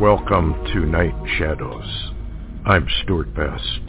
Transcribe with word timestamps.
Welcome 0.00 0.62
to 0.74 0.80
Night 0.80 1.14
Shadows. 1.38 2.12
I'm 2.66 2.86
Stewart 3.02 3.34
Best. 3.34 3.80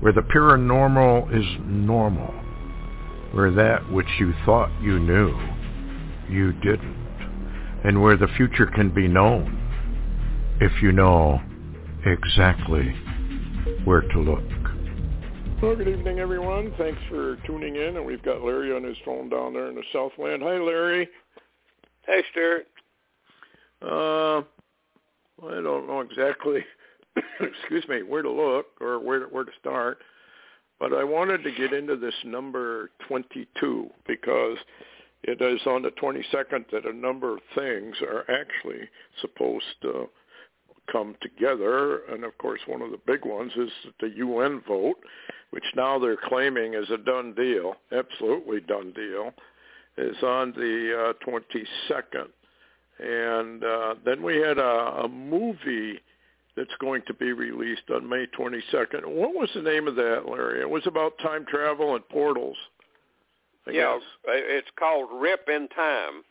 Where 0.00 0.12
the 0.12 0.22
paranormal 0.22 1.32
is 1.32 1.46
normal. 1.64 2.34
Where 3.30 3.52
that 3.52 3.88
which 3.92 4.08
you 4.18 4.34
thought 4.44 4.72
you 4.82 4.98
knew, 4.98 5.38
you 6.28 6.52
didn't. 6.52 6.96
And 7.84 8.02
where 8.02 8.16
the 8.16 8.26
future 8.36 8.66
can 8.66 8.92
be 8.92 9.06
known 9.06 9.56
if 10.60 10.82
you 10.82 10.90
know 10.90 11.40
exactly 12.04 12.88
where 13.84 14.00
to 14.00 14.18
look. 14.18 14.42
Well, 15.62 15.76
good 15.76 15.86
evening, 15.86 16.18
everyone. 16.18 16.74
Thanks 16.76 17.00
for 17.08 17.36
tuning 17.46 17.76
in. 17.76 17.96
And 17.96 18.04
we've 18.04 18.22
got 18.22 18.42
Larry 18.42 18.74
on 18.74 18.82
his 18.82 18.96
phone 19.04 19.28
down 19.28 19.54
there 19.54 19.68
in 19.68 19.76
the 19.76 19.84
Southland. 19.92 20.42
Hi, 20.42 20.58
Larry. 20.58 21.08
Hey, 22.04 22.24
Stewart. 22.32 22.66
Uh, 23.80 24.42
I 25.42 25.60
don't 25.60 25.86
know 25.86 26.00
exactly, 26.00 26.64
excuse 27.40 27.86
me, 27.88 28.02
where 28.02 28.22
to 28.22 28.30
look 28.30 28.66
or 28.80 28.98
where 28.98 29.20
to, 29.20 29.26
where 29.26 29.44
to 29.44 29.52
start, 29.60 29.98
but 30.78 30.92
I 30.92 31.04
wanted 31.04 31.42
to 31.44 31.52
get 31.52 31.72
into 31.72 31.96
this 31.96 32.14
number 32.24 32.90
22 33.08 33.90
because 34.06 34.58
it 35.22 35.40
is 35.40 35.60
on 35.66 35.82
the 35.82 35.90
22nd 35.90 36.70
that 36.72 36.86
a 36.86 36.92
number 36.92 37.36
of 37.36 37.42
things 37.54 37.96
are 38.02 38.24
actually 38.30 38.88
supposed 39.20 39.64
to 39.82 40.08
come 40.90 41.16
together. 41.20 42.04
And 42.10 42.24
of 42.24 42.36
course, 42.38 42.60
one 42.66 42.82
of 42.82 42.90
the 42.90 43.00
big 43.06 43.24
ones 43.24 43.52
is 43.56 43.70
the 44.00 44.10
UN 44.16 44.62
vote, 44.66 44.98
which 45.50 45.64
now 45.74 45.98
they're 45.98 46.16
claiming 46.16 46.74
is 46.74 46.90
a 46.90 46.98
done 46.98 47.34
deal, 47.34 47.74
absolutely 47.92 48.60
done 48.60 48.92
deal, 48.92 49.32
is 49.98 50.16
on 50.22 50.52
the 50.52 51.14
uh, 51.16 51.28
22nd. 51.28 52.28
And 52.98 53.62
uh, 53.62 53.94
then 54.04 54.22
we 54.22 54.36
had 54.36 54.58
a, 54.58 55.02
a 55.04 55.08
movie 55.08 56.00
that's 56.56 56.74
going 56.80 57.02
to 57.06 57.14
be 57.14 57.32
released 57.32 57.90
on 57.94 58.08
May 58.08 58.26
22nd. 58.26 59.06
What 59.06 59.34
was 59.34 59.50
the 59.54 59.62
name 59.62 59.86
of 59.86 59.94
that, 59.96 60.24
Larry? 60.26 60.60
It 60.60 60.70
was 60.70 60.86
about 60.86 61.18
time 61.18 61.44
travel 61.46 61.94
and 61.94 62.08
portals. 62.08 62.56
I 63.66 63.72
yeah, 63.72 63.98
guess. 63.98 64.02
it's 64.26 64.68
called 64.78 65.08
Rip 65.12 65.48
in 65.48 65.68
Time. 65.68 66.22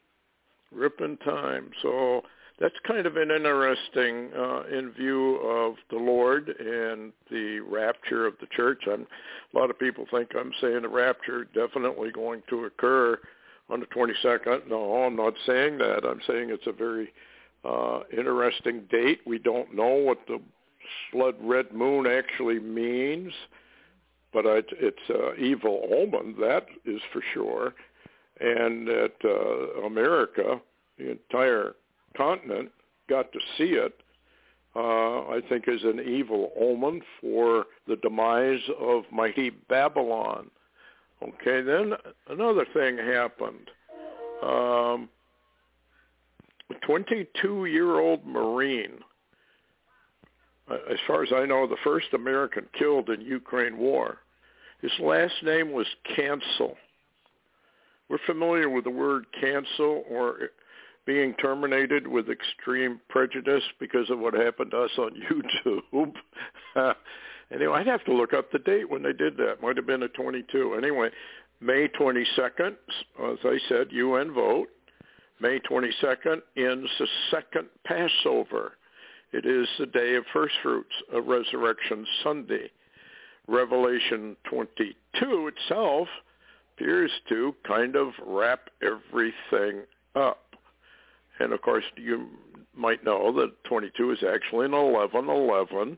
Rip 0.71 0.99
in 1.01 1.17
Time. 1.17 1.69
So 1.81 2.23
that's 2.59 2.75
kind 2.87 3.05
of 3.05 3.17
an 3.17 3.29
interesting 3.29 4.29
uh, 4.35 4.63
in 4.63 4.91
view 4.91 5.35
of 5.37 5.75
the 5.89 5.97
Lord 5.97 6.49
and 6.59 7.11
the 7.29 7.59
rapture 7.59 8.25
of 8.25 8.35
the 8.39 8.47
church. 8.47 8.83
I'm, 8.91 9.05
a 9.53 9.59
lot 9.59 9.69
of 9.69 9.77
people 9.77 10.05
think 10.09 10.29
I'm 10.37 10.53
saying 10.61 10.81
the 10.81 10.89
rapture 10.89 11.45
definitely 11.53 12.11
going 12.11 12.41
to 12.49 12.65
occur 12.65 13.19
on 13.69 13.79
the 13.79 13.85
22nd. 13.87 14.67
No, 14.69 15.03
I'm 15.03 15.15
not 15.15 15.33
saying 15.45 15.77
that. 15.79 16.05
I'm 16.05 16.21
saying 16.27 16.49
it's 16.49 16.67
a 16.67 16.71
very 16.71 17.11
uh, 17.63 18.01
interesting 18.15 18.83
date. 18.91 19.21
We 19.25 19.39
don't 19.39 19.75
know 19.75 19.95
what 19.95 20.19
the 20.27 20.39
blood 21.11 21.35
red 21.41 21.73
moon 21.73 22.05
actually 22.07 22.59
means, 22.59 23.31
but 24.31 24.45
it, 24.45 24.67
it's 24.79 25.09
an 25.09 25.43
evil 25.43 25.87
omen, 25.91 26.35
that 26.39 26.67
is 26.85 27.01
for 27.11 27.21
sure. 27.33 27.73
And 28.39 28.87
that 28.87 29.13
uh, 29.23 29.85
America, 29.85 30.59
the 30.97 31.11
entire 31.11 31.73
continent, 32.15 32.69
got 33.09 33.31
to 33.31 33.39
see 33.57 33.73
it, 33.73 33.93
uh, 34.75 35.29
I 35.29 35.39
think 35.47 35.65
is 35.67 35.83
an 35.83 36.01
evil 36.01 36.51
omen 36.59 37.01
for 37.21 37.65
the 37.87 37.95
demise 37.95 38.59
of 38.79 39.03
mighty 39.11 39.49
Babylon. 39.49 40.51
Okay, 41.23 41.61
then 41.61 41.93
another 42.29 42.65
thing 42.73 42.97
happened. 42.97 43.69
Um, 44.43 45.09
a 46.69 46.87
22-year-old 46.87 48.25
Marine, 48.25 48.99
uh, 50.69 50.77
as 50.91 50.97
far 51.07 51.23
as 51.23 51.29
I 51.33 51.45
know, 51.45 51.67
the 51.67 51.77
first 51.83 52.07
American 52.13 52.65
killed 52.77 53.09
in 53.09 53.21
Ukraine 53.21 53.77
war. 53.77 54.17
His 54.81 54.91
last 54.99 55.35
name 55.43 55.71
was 55.71 55.87
Cancel. 56.15 56.75
We're 58.09 58.17
familiar 58.25 58.69
with 58.69 58.83
the 58.83 58.91
word 58.91 59.25
cancel 59.39 60.03
or 60.09 60.49
being 61.05 61.33
terminated 61.35 62.07
with 62.07 62.29
extreme 62.29 62.99
prejudice 63.09 63.63
because 63.79 64.09
of 64.09 64.19
what 64.19 64.33
happened 64.33 64.71
to 64.71 64.83
us 64.83 64.91
on 64.97 65.11
YouTube. 65.65 66.13
Anyway, 67.53 67.73
I'd 67.77 67.87
have 67.87 68.03
to 68.05 68.13
look 68.13 68.33
up 68.33 68.51
the 68.51 68.59
date 68.59 68.89
when 68.89 69.03
they 69.03 69.13
did 69.13 69.37
that. 69.37 69.61
Might 69.61 69.77
have 69.77 69.85
been 69.85 70.03
a 70.03 70.07
22. 70.07 70.75
Anyway, 70.75 71.09
May 71.61 71.87
22nd, 71.87 72.75
as 73.23 73.37
I 73.43 73.57
said, 73.69 73.87
UN 73.91 74.33
vote. 74.33 74.67
May 75.39 75.59
22nd 75.59 76.41
ends 76.57 76.89
the 76.97 77.07
second 77.29 77.67
Passover. 77.85 78.73
It 79.31 79.45
is 79.45 79.67
the 79.77 79.85
day 79.85 80.15
of 80.15 80.23
first 80.33 80.55
fruits, 80.63 80.93
of 81.11 81.27
resurrection 81.27 82.05
Sunday. 82.23 82.71
Revelation 83.47 84.35
22 84.49 85.47
itself 85.47 86.07
appears 86.73 87.11
to 87.29 87.53
kind 87.67 87.95
of 87.95 88.13
wrap 88.25 88.69
everything 88.81 89.83
up. 90.15 90.55
And 91.39 91.53
of 91.53 91.61
course, 91.61 91.83
you 91.97 92.27
might 92.73 93.03
know 93.03 93.31
that 93.33 93.63
22 93.65 94.11
is 94.11 94.19
actually 94.23 94.65
an 94.65 94.71
1111 94.71 95.97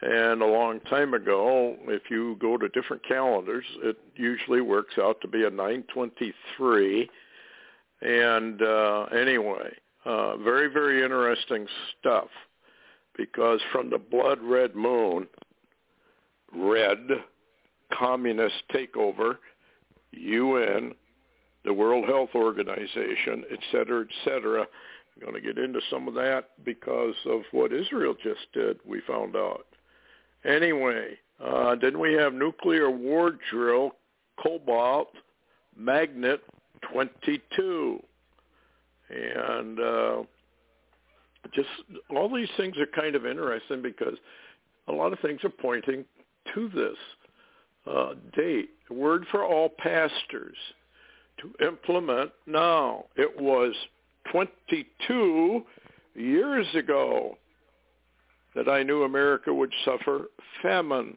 and 0.00 0.42
a 0.42 0.46
long 0.46 0.78
time 0.80 1.14
ago, 1.14 1.76
if 1.88 2.02
you 2.08 2.36
go 2.40 2.56
to 2.56 2.68
different 2.68 3.06
calendars, 3.06 3.64
it 3.82 3.96
usually 4.14 4.60
works 4.60 4.94
out 4.98 5.20
to 5.22 5.28
be 5.28 5.44
a 5.44 5.50
923. 5.50 7.10
And 8.00 8.62
uh, 8.62 9.04
anyway, 9.06 9.74
uh, 10.04 10.36
very, 10.36 10.68
very 10.68 11.02
interesting 11.02 11.66
stuff 11.98 12.28
because 13.16 13.60
from 13.72 13.90
the 13.90 13.98
blood 13.98 14.38
red 14.40 14.76
moon, 14.76 15.26
red, 16.54 16.98
communist 17.92 18.62
takeover, 18.72 19.38
UN, 20.12 20.94
the 21.64 21.72
World 21.72 22.04
Health 22.06 22.30
Organization, 22.36 23.44
et 23.50 23.58
cetera, 23.72 24.02
et 24.02 24.14
cetera. 24.24 24.60
I'm 24.60 25.22
going 25.22 25.34
to 25.34 25.40
get 25.40 25.58
into 25.58 25.80
some 25.90 26.06
of 26.06 26.14
that 26.14 26.50
because 26.64 27.16
of 27.26 27.40
what 27.50 27.72
Israel 27.72 28.14
just 28.22 28.52
did, 28.54 28.78
we 28.86 29.00
found 29.08 29.34
out. 29.34 29.66
Anyway, 30.44 31.18
uh, 31.44 31.76
then 31.80 31.98
we 31.98 32.12
have 32.14 32.32
nuclear 32.32 32.90
war 32.90 33.32
drill, 33.50 33.92
Cobalt, 34.42 35.12
Magnet 35.76 36.42
22. 36.92 38.02
And 39.10 39.80
uh, 39.80 40.22
just 41.52 41.68
all 42.10 42.32
these 42.34 42.48
things 42.56 42.76
are 42.78 42.86
kind 43.00 43.14
of 43.14 43.26
interesting 43.26 43.82
because 43.82 44.16
a 44.88 44.92
lot 44.92 45.12
of 45.12 45.18
things 45.20 45.40
are 45.44 45.50
pointing 45.50 46.04
to 46.54 46.68
this 46.68 46.96
uh, 47.86 48.14
date. 48.36 48.70
Word 48.90 49.26
for 49.30 49.44
all 49.44 49.68
pastors 49.68 50.56
to 51.38 51.66
implement 51.66 52.30
now. 52.46 53.04
It 53.16 53.40
was 53.40 53.74
22 54.32 55.62
years 56.14 56.66
ago 56.74 57.38
that 58.58 58.68
I 58.68 58.82
knew 58.82 59.04
America 59.04 59.54
would 59.54 59.72
suffer 59.84 60.30
famine. 60.62 61.16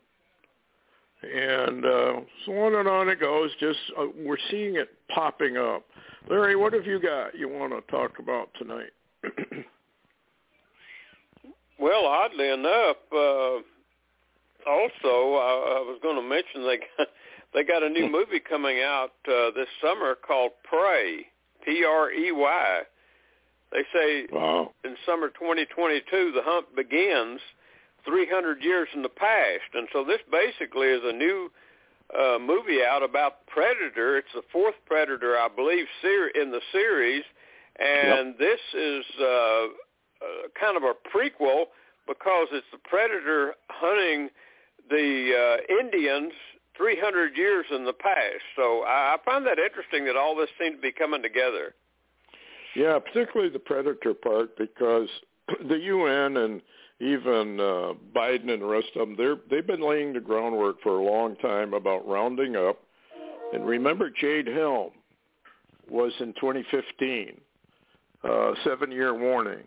And 1.24 1.86
uh, 1.86 2.14
so 2.46 2.52
on 2.54 2.76
and 2.76 2.88
on 2.88 3.10
it 3.10 3.20
goes. 3.20 3.50
Just 3.60 3.80
uh, 4.00 4.06
we're 4.16 4.38
seeing 4.52 4.76
it 4.76 4.90
popping 5.14 5.58
up. 5.58 5.84
Larry, 6.30 6.56
what 6.56 6.74
have 6.74 6.86
you 6.86 7.02
got 7.02 7.36
you 7.38 7.50
want 7.50 7.74
to 7.74 7.82
talk 7.92 8.20
about 8.20 8.50
tonight? 8.60 8.92
well, 11.80 12.06
oddly 12.06 12.50
enough, 12.50 12.98
uh, 13.12 13.58
also 14.70 15.34
I, 15.36 15.78
I 15.78 15.84
was 15.86 16.00
going 16.04 16.16
to 16.18 16.22
mention 16.22 16.64
they 16.66 16.78
got, 16.78 17.08
they 17.56 17.64
got 17.64 17.84
a 17.84 17.90
new 17.90 18.08
movie 18.12 18.40
coming 18.40 18.82
out 18.82 19.14
uh, 19.28 19.50
this 19.56 19.68
summer 19.84 20.16
called 20.16 20.52
Prey, 20.64 21.26
P 21.66 21.84
R 21.88 22.12
E 22.12 22.32
Y, 22.32 22.82
They 23.72 23.84
say 23.94 24.28
Wow. 24.32 24.74
in 24.84 24.96
summer 25.06 25.30
2022 25.30 26.32
the 26.34 26.42
hunt 26.44 26.76
begins 26.76 27.40
300 28.06 28.64
years 28.64 28.90
in 28.94 29.02
the 29.04 29.10
past, 29.10 29.70
and 29.74 29.88
so 29.94 30.04
this 30.04 30.20
basically 30.32 30.88
is 30.88 31.02
a 31.04 31.14
new 31.14 31.52
uh, 32.18 32.38
movie 32.40 32.84
out 32.84 33.04
about 33.04 33.46
Predator. 33.48 34.18
It's 34.18 34.34
the 34.34 34.42
fourth 34.52 34.76
Predator, 34.86 35.38
I 35.38 35.48
believe, 35.48 35.86
ser- 36.02 36.30
in 36.30 36.52
the 36.52 36.60
series, 36.72 37.24
and 37.80 38.36
this 38.38 38.60
is 38.74 39.06
uh, 39.20 39.24
uh, 39.24 39.68
kind 40.60 40.76
of 40.76 40.84
a 40.84 40.94
prequel 41.16 41.66
because 42.08 42.48
it's 42.52 42.68
the 42.72 42.80
Predator 42.80 43.54
hunting 43.70 44.30
the 44.90 45.58
uh, 45.70 45.80
Indians 45.80 46.34
300 46.76 47.38
years 47.38 47.66
in 47.74 47.86
the 47.86 47.94
past. 47.94 48.42
So 48.56 48.82
I, 48.82 49.16
I 49.16 49.18
find 49.24 49.46
that 49.46 49.60
interesting 49.60 50.06
that 50.06 50.18
all 50.18 50.36
this 50.36 50.50
seems 50.60 50.76
to 50.78 50.82
be 50.82 50.92
coming 50.92 51.22
together. 51.22 51.76
Yeah, 52.76 53.00
particularly 53.00 53.52
the 53.52 53.60
predator 53.60 54.14
part 54.14 54.58
because 54.58 55.10
the 55.68 55.78
UN 55.78 56.38
and 56.38 56.62
even 57.00 57.60
uh, 57.60 57.94
Biden 58.16 58.52
and 58.52 58.62
the 58.62 58.66
rest 58.66 58.88
of 58.96 59.08
them, 59.08 59.18
they're 59.18 59.38
they've 59.50 59.66
been 59.66 59.82
laying 59.82 60.14
the 60.14 60.20
groundwork 60.20 60.82
for 60.82 61.00
a 61.00 61.04
long 61.04 61.36
time 61.38 61.74
about 61.74 62.08
rounding 62.08 62.56
up. 62.56 62.80
And 63.54 63.66
remember, 63.66 64.10
Jade 64.10 64.48
Helm 64.48 64.92
was 65.90 66.14
in 66.20 66.34
2015, 66.40 67.42
uh, 68.24 68.52
seven-year 68.64 69.18
warning. 69.18 69.64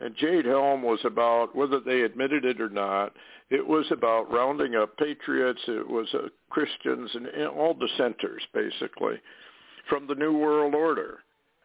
And 0.00 0.16
Jade 0.16 0.44
Helm 0.44 0.82
was 0.82 1.00
about, 1.04 1.54
whether 1.54 1.78
they 1.78 2.02
admitted 2.02 2.44
it 2.44 2.60
or 2.60 2.68
not, 2.68 3.12
it 3.50 3.66
was 3.66 3.86
about 3.90 4.32
rounding 4.32 4.74
up 4.74 4.96
patriots, 4.96 5.60
it 5.68 5.88
was 5.88 6.06
uh, 6.14 6.28
Christians, 6.50 7.10
and, 7.14 7.26
and 7.26 7.48
all 7.48 7.74
dissenters, 7.74 8.42
basically, 8.52 9.20
from 9.88 10.06
the 10.06 10.14
New 10.14 10.36
World 10.36 10.74
Order, 10.74 11.20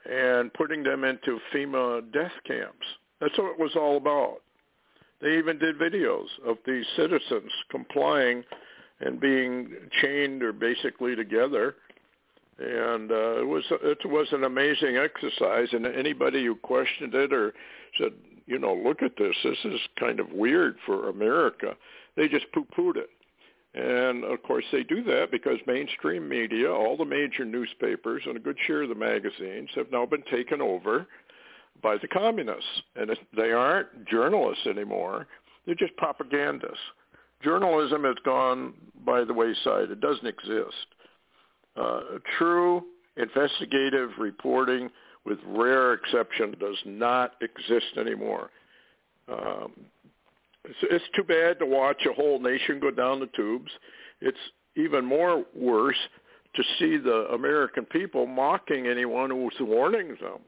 and 0.09 0.53
putting 0.53 0.83
them 0.83 1.03
into 1.03 1.39
FEMA 1.53 2.11
death 2.11 2.31
camps. 2.45 2.85
That's 3.19 3.37
what 3.37 3.51
it 3.51 3.59
was 3.59 3.75
all 3.75 3.97
about. 3.97 4.41
They 5.21 5.37
even 5.37 5.57
did 5.57 5.79
videos 5.79 6.25
of 6.45 6.57
these 6.65 6.85
citizens 6.97 7.51
complying 7.71 8.43
and 8.99 9.19
being 9.19 9.69
chained 10.01 10.43
or 10.43 10.51
basically 10.51 11.15
together. 11.15 11.75
And 12.59 13.11
uh, 13.11 13.39
it 13.39 13.47
was 13.47 13.63
it 13.71 14.09
was 14.09 14.27
an 14.31 14.43
amazing 14.43 14.97
exercise. 14.97 15.69
And 15.71 15.85
anybody 15.85 16.45
who 16.45 16.55
questioned 16.55 17.13
it 17.15 17.31
or 17.33 17.53
said, 17.97 18.11
you 18.45 18.59
know, 18.59 18.73
look 18.73 19.01
at 19.01 19.17
this, 19.17 19.35
this 19.43 19.57
is 19.63 19.79
kind 19.99 20.19
of 20.19 20.31
weird 20.31 20.75
for 20.85 21.09
America, 21.09 21.75
they 22.15 22.27
just 22.27 22.45
poo-pooed 22.53 22.97
it. 22.97 23.09
And 23.75 24.23
of 24.23 24.43
course, 24.43 24.65
they 24.71 24.83
do 24.83 25.03
that 25.05 25.31
because 25.31 25.57
mainstream 25.65 26.29
media, 26.29 26.71
all 26.71 26.95
the 26.95 27.05
major 27.05 27.43
newspapers, 27.43 28.21
and 28.25 28.37
a 28.37 28.39
good 28.39 28.57
share 28.67 28.83
of 28.83 28.89
the 28.89 28.95
magazines 28.95 29.69
have 29.75 29.91
now 29.91 30.05
been 30.05 30.23
taken 30.29 30.61
over 30.61 31.07
by 31.81 31.97
the 31.97 32.07
communists, 32.07 32.83
and 32.95 33.11
they 33.35 33.51
aren't 33.51 34.05
journalists 34.05 34.67
anymore. 34.67 35.27
They're 35.65 35.75
just 35.75 35.95
propagandists. 35.97 36.77
Journalism 37.43 38.03
has 38.03 38.15
gone 38.23 38.73
by 39.05 39.23
the 39.23 39.33
wayside. 39.33 39.89
It 39.89 39.99
doesn't 39.99 40.27
exist. 40.27 40.87
Uh, 41.75 42.01
true 42.37 42.83
investigative 43.17 44.11
reporting, 44.19 44.89
with 45.25 45.39
rare 45.45 45.93
exception, 45.93 46.55
does 46.59 46.77
not 46.85 47.33
exist 47.41 47.97
anymore. 47.97 48.49
Um, 49.27 49.71
it's, 50.65 50.79
it's 50.83 51.05
too 51.15 51.23
bad 51.23 51.59
to 51.59 51.65
watch 51.65 52.05
a 52.09 52.13
whole 52.13 52.39
nation 52.39 52.79
go 52.79 52.91
down 52.91 53.19
the 53.19 53.29
tubes. 53.35 53.71
It's 54.21 54.37
even 54.75 55.05
more 55.05 55.45
worse 55.55 55.97
to 56.55 56.63
see 56.79 56.97
the 56.97 57.27
American 57.33 57.85
people 57.85 58.25
mocking 58.25 58.87
anyone 58.87 59.29
who's 59.29 59.55
warning 59.59 60.09
them 60.21 60.39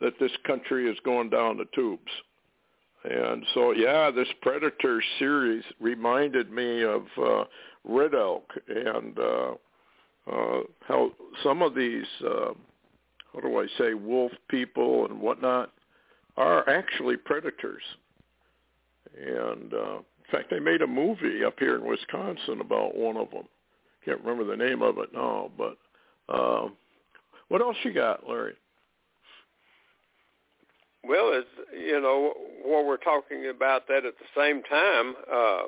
that 0.00 0.18
this 0.20 0.32
country 0.46 0.88
is 0.90 0.96
going 1.04 1.30
down 1.30 1.56
the 1.56 1.66
tubes. 1.74 2.10
And 3.04 3.44
so, 3.54 3.72
yeah, 3.72 4.10
this 4.10 4.28
Predator 4.42 5.02
series 5.18 5.64
reminded 5.80 6.50
me 6.50 6.82
of 6.82 7.02
uh, 7.16 7.44
Red 7.84 8.14
Elk 8.14 8.50
and 8.68 9.18
uh, 9.18 9.52
uh, 10.30 10.60
how 10.86 11.12
some 11.42 11.62
of 11.62 11.74
these, 11.74 12.06
uh, 12.24 12.52
how 13.32 13.40
do 13.40 13.58
I 13.58 13.66
say, 13.78 13.94
wolf 13.94 14.32
people 14.48 15.06
and 15.06 15.20
whatnot 15.20 15.72
are 16.36 16.68
actually 16.68 17.16
predators. 17.16 17.82
And 19.16 19.72
uh, 19.72 19.98
in 19.98 20.30
fact, 20.30 20.50
they 20.50 20.60
made 20.60 20.82
a 20.82 20.86
movie 20.86 21.44
up 21.44 21.58
here 21.58 21.76
in 21.76 21.86
Wisconsin 21.86 22.60
about 22.60 22.96
one 22.96 23.16
of 23.16 23.30
them. 23.30 23.44
Can't 24.04 24.20
remember 24.20 24.44
the 24.44 24.56
name 24.56 24.82
of 24.82 24.98
it 24.98 25.12
now, 25.12 25.50
but 25.56 25.76
uh, 26.28 26.68
what 27.48 27.60
else 27.60 27.76
you 27.82 27.92
got, 27.92 28.28
Larry? 28.28 28.54
Well, 31.04 31.30
it's 31.32 31.48
you 31.72 32.00
know 32.00 32.34
while 32.64 32.84
we're 32.84 32.96
talking 32.98 33.50
about 33.54 33.88
that 33.88 34.04
at 34.04 34.14
the 34.18 34.40
same 34.40 34.62
time, 34.64 35.14
uh, 35.30 35.62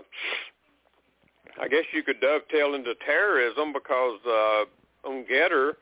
I 1.60 1.69
guess 1.69 1.84
you 1.92 2.02
could 2.02 2.20
dovetail 2.20 2.75
into 2.75 2.94
terrorism 3.06 3.72
because 3.72 4.19
uh, 4.26 5.08
on 5.08 5.25
GETTR, 5.25 5.72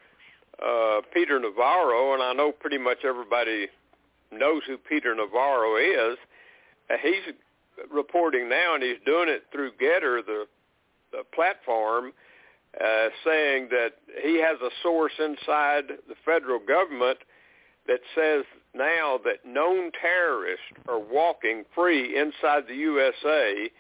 uh, 0.63 1.01
Peter 1.13 1.39
Navarro, 1.39 2.15
and 2.15 2.23
I 2.23 2.33
know 2.33 2.53
pretty 2.53 2.79
much 2.79 2.99
everybody 3.05 3.69
knows 4.33 4.63
who 4.67 4.77
Peter 4.77 5.15
Navarro 5.15 5.77
is. 5.77 6.19
Uh, 6.91 6.95
he's 7.03 7.35
reporting 7.93 8.49
now, 8.49 8.75
and 8.75 8.83
he's 8.83 8.99
doing 9.05 9.29
it 9.29 9.45
through 9.53 9.73
GETTR, 9.73 10.25
the, 10.27 10.45
the 11.13 11.23
platform, 11.35 12.13
uh, 12.79 13.09
saying 13.25 13.69
that 13.71 13.93
he 14.23 14.41
has 14.41 14.59
a 14.61 14.71
source 14.83 15.13
inside 15.19 15.85
the 16.09 16.15
federal 16.25 16.59
government 16.59 17.19
that 17.87 18.01
says 18.15 18.45
now 18.75 19.19
that 19.25 19.45
known 19.47 19.91
terrorists 20.01 20.67
are 20.87 20.99
walking 20.99 21.65
free 21.75 22.17
inside 22.19 22.65
the 22.69 22.75
USA, 22.75 23.71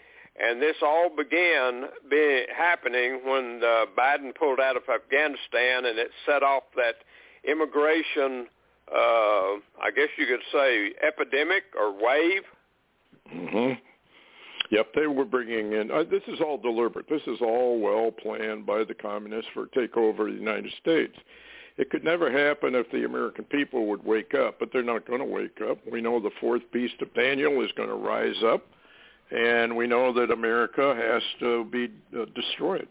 and 0.40 0.62
this 0.62 0.76
all 0.82 1.10
began 1.14 1.84
being 2.08 2.46
happening 2.56 3.20
when 3.24 3.60
uh, 3.62 3.86
Biden 3.96 4.34
pulled 4.34 4.60
out 4.60 4.76
of 4.76 4.82
Afghanistan, 4.88 5.84
and 5.84 5.98
it 5.98 6.10
set 6.24 6.42
off 6.42 6.62
that 6.76 6.96
immigration, 7.44 8.46
uh, 8.90 9.60
I 9.82 9.90
guess 9.94 10.08
you 10.16 10.26
could 10.26 10.44
say, 10.52 10.92
epidemic 11.06 11.64
or 11.78 11.92
wave. 11.92 12.42
hmm 13.28 13.72
Yep, 14.70 14.88
they 14.94 15.06
were 15.06 15.24
bringing 15.24 15.72
in. 15.72 15.90
Uh, 15.90 16.04
this 16.10 16.22
is 16.28 16.40
all 16.40 16.58
deliberate. 16.58 17.08
This 17.08 17.22
is 17.26 17.38
all 17.40 17.80
well 17.80 18.10
planned 18.10 18.66
by 18.66 18.84
the 18.84 18.94
communists 18.94 19.50
for 19.54 19.66
takeover 19.66 20.28
of 20.28 20.34
the 20.34 20.40
United 20.40 20.72
States. 20.80 21.16
It 21.78 21.90
could 21.90 22.04
never 22.04 22.30
happen 22.30 22.74
if 22.74 22.90
the 22.90 23.04
American 23.04 23.44
people 23.44 23.86
would 23.86 24.04
wake 24.04 24.34
up, 24.34 24.58
but 24.58 24.70
they're 24.72 24.82
not 24.82 25.06
going 25.06 25.20
to 25.20 25.24
wake 25.24 25.60
up. 25.70 25.78
We 25.90 26.00
know 26.00 26.20
the 26.20 26.30
fourth 26.40 26.62
beast 26.72 27.00
of 27.00 27.14
Daniel 27.14 27.62
is 27.64 27.70
going 27.76 27.88
to 27.88 27.94
rise 27.94 28.42
up, 28.44 28.66
and 29.30 29.76
we 29.76 29.86
know 29.86 30.12
that 30.12 30.32
America 30.32 30.94
has 30.94 31.22
to 31.40 31.64
be 31.66 31.88
uh, 32.18 32.26
destroyed. 32.34 32.88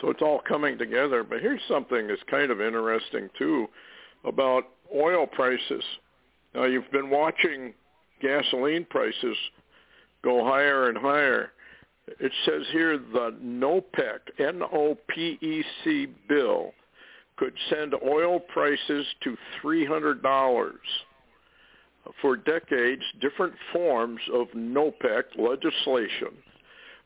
So 0.00 0.10
it's 0.10 0.22
all 0.22 0.40
coming 0.46 0.76
together. 0.76 1.22
But 1.22 1.40
here's 1.40 1.60
something 1.68 2.08
that's 2.08 2.22
kind 2.28 2.50
of 2.50 2.60
interesting 2.60 3.30
too 3.38 3.68
about 4.24 4.64
oil 4.94 5.26
prices. 5.26 5.84
Now 6.54 6.64
you've 6.64 6.90
been 6.90 7.10
watching 7.10 7.74
gasoline 8.20 8.86
prices 8.90 9.36
go 10.22 10.44
higher 10.44 10.88
and 10.88 10.98
higher. 10.98 11.52
It 12.18 12.32
says 12.44 12.62
here 12.72 12.98
the 12.98 13.36
NOPEC, 13.42 14.18
N-O-P-E-C 14.38 16.06
bill 16.28 16.72
could 17.36 17.54
send 17.70 17.94
oil 18.06 18.40
prices 18.40 19.06
to 19.22 19.36
$300. 19.62 20.72
For 22.20 22.36
decades, 22.36 23.02
different 23.20 23.54
forms 23.72 24.20
of 24.32 24.48
NOPEC 24.48 25.24
legislation 25.38 26.36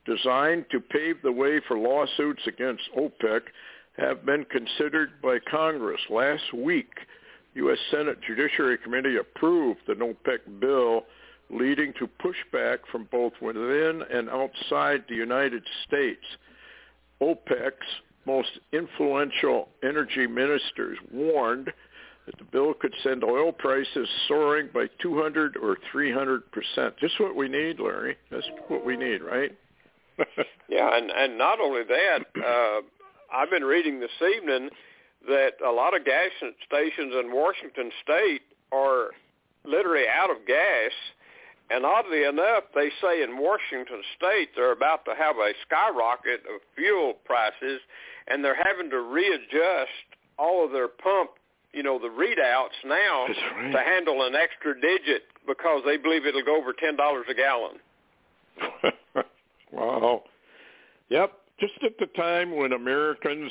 designed 0.06 0.66
to 0.71 0.80
pave 0.80 1.16
the 1.23 1.33
way 1.33 1.61
for 1.66 1.78
lawsuits 1.78 2.42
against 2.47 2.83
OPEC 2.97 3.40
have 3.97 4.25
been 4.26 4.44
considered 4.47 5.11
by 5.23 5.38
Congress. 5.50 6.00
Last 6.11 6.52
week, 6.52 6.92
U.S. 7.54 7.78
Senate 7.90 8.18
Judiciary 8.26 8.78
Committee 8.78 9.16
approved 9.16 9.80
the 9.87 9.94
NOPEC 9.94 10.61
bill 10.61 11.04
leading 11.50 11.92
to 11.98 12.08
pushback 12.22 12.78
from 12.90 13.08
both 13.10 13.32
within 13.40 14.02
and 14.10 14.28
outside 14.28 15.04
the 15.08 15.14
United 15.14 15.62
States. 15.86 16.24
OPEC's 17.20 18.02
most 18.26 18.48
influential 18.72 19.68
energy 19.82 20.26
ministers 20.26 20.98
warned 21.12 21.72
that 22.26 22.38
the 22.38 22.44
bill 22.44 22.72
could 22.74 22.94
send 23.02 23.22
oil 23.22 23.52
prices 23.52 24.08
soaring 24.28 24.68
by 24.72 24.86
200 25.02 25.56
or 25.56 25.76
300 25.92 26.50
percent. 26.50 26.96
Just 26.98 27.20
what 27.20 27.36
we 27.36 27.48
need, 27.48 27.78
Larry. 27.78 28.16
That's 28.30 28.46
what 28.68 28.84
we 28.84 28.96
need, 28.96 29.22
right? 29.22 29.52
yeah, 30.68 30.96
and 30.96 31.10
and 31.10 31.36
not 31.36 31.60
only 31.60 31.82
that, 31.82 32.20
uh, 32.36 32.80
I've 33.34 33.50
been 33.50 33.64
reading 33.64 34.00
this 34.00 34.10
evening 34.36 34.70
that 35.28 35.52
a 35.66 35.70
lot 35.70 35.96
of 35.96 36.04
gas 36.04 36.30
stations 36.66 37.14
in 37.20 37.32
Washington 37.32 37.90
State 38.02 38.42
are 38.72 39.10
literally 39.64 40.04
out 40.08 40.30
of 40.30 40.46
gas. 40.46 40.92
And 41.71 41.85
oddly 41.85 42.25
enough, 42.25 42.64
they 42.75 42.90
say 43.00 43.23
in 43.23 43.38
Washington 43.38 44.02
State 44.16 44.50
they're 44.54 44.73
about 44.73 45.04
to 45.06 45.14
have 45.14 45.37
a 45.37 45.52
skyrocket 45.66 46.40
of 46.40 46.61
fuel 46.76 47.14
prices, 47.25 47.80
and 48.28 48.44
they're 48.44 48.62
having 48.62 48.90
to 48.90 49.00
readjust 49.00 50.04
all 50.38 50.64
of 50.64 50.73
their 50.73 50.88
pump 50.88 51.30
you 51.75 51.83
know, 51.83 51.99
the 51.99 52.09
readouts 52.09 52.78
now 52.85 53.26
right. 53.26 53.73
to 53.73 53.78
handle 53.78 54.25
an 54.25 54.35
extra 54.35 54.80
digit 54.80 55.23
because 55.47 55.83
they 55.85 55.97
believe 55.97 56.25
it'll 56.25 56.44
go 56.44 56.56
over 56.56 56.73
ten 56.73 56.97
dollars 56.97 57.26
a 57.28 57.35
gallon. 57.35 57.76
wow. 59.73 60.23
Yep. 61.11 61.33
Just 61.61 61.75
at 61.85 61.99
the 61.99 62.06
time 62.16 62.56
when 62.56 62.73
Americans 62.73 63.50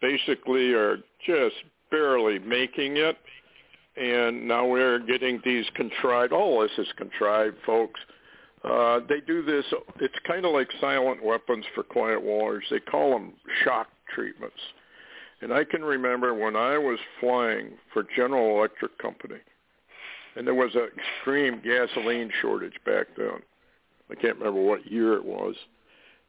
basically 0.00 0.72
are 0.72 0.98
just 1.26 1.56
barely 1.90 2.38
making 2.38 2.96
it, 2.96 3.16
and 3.98 4.46
now 4.46 4.66
we're 4.66 5.00
getting 5.00 5.40
these 5.44 5.66
contrived. 5.74 6.32
All 6.32 6.60
this 6.60 6.70
is 6.78 6.86
contrived, 6.96 7.56
folks. 7.66 8.00
Uh, 8.64 9.00
they 9.08 9.20
do 9.20 9.42
this. 9.42 9.64
It's 10.00 10.14
kind 10.26 10.44
of 10.44 10.52
like 10.52 10.68
silent 10.80 11.24
weapons 11.24 11.64
for 11.74 11.82
quiet 11.82 12.22
wars. 12.22 12.64
They 12.70 12.80
call 12.80 13.12
them 13.12 13.32
shock 13.64 13.88
treatments. 14.14 14.56
And 15.40 15.52
I 15.52 15.64
can 15.64 15.82
remember 15.84 16.34
when 16.34 16.56
I 16.56 16.76
was 16.78 16.98
flying 17.20 17.72
for 17.92 18.04
General 18.16 18.58
Electric 18.58 18.98
Company, 18.98 19.38
and 20.36 20.46
there 20.46 20.54
was 20.54 20.74
an 20.74 20.88
extreme 20.96 21.60
gasoline 21.62 22.30
shortage 22.40 22.74
back 22.84 23.06
then. 23.16 23.40
I 24.10 24.14
can't 24.14 24.38
remember 24.38 24.60
what 24.62 24.90
year 24.90 25.14
it 25.14 25.24
was. 25.24 25.54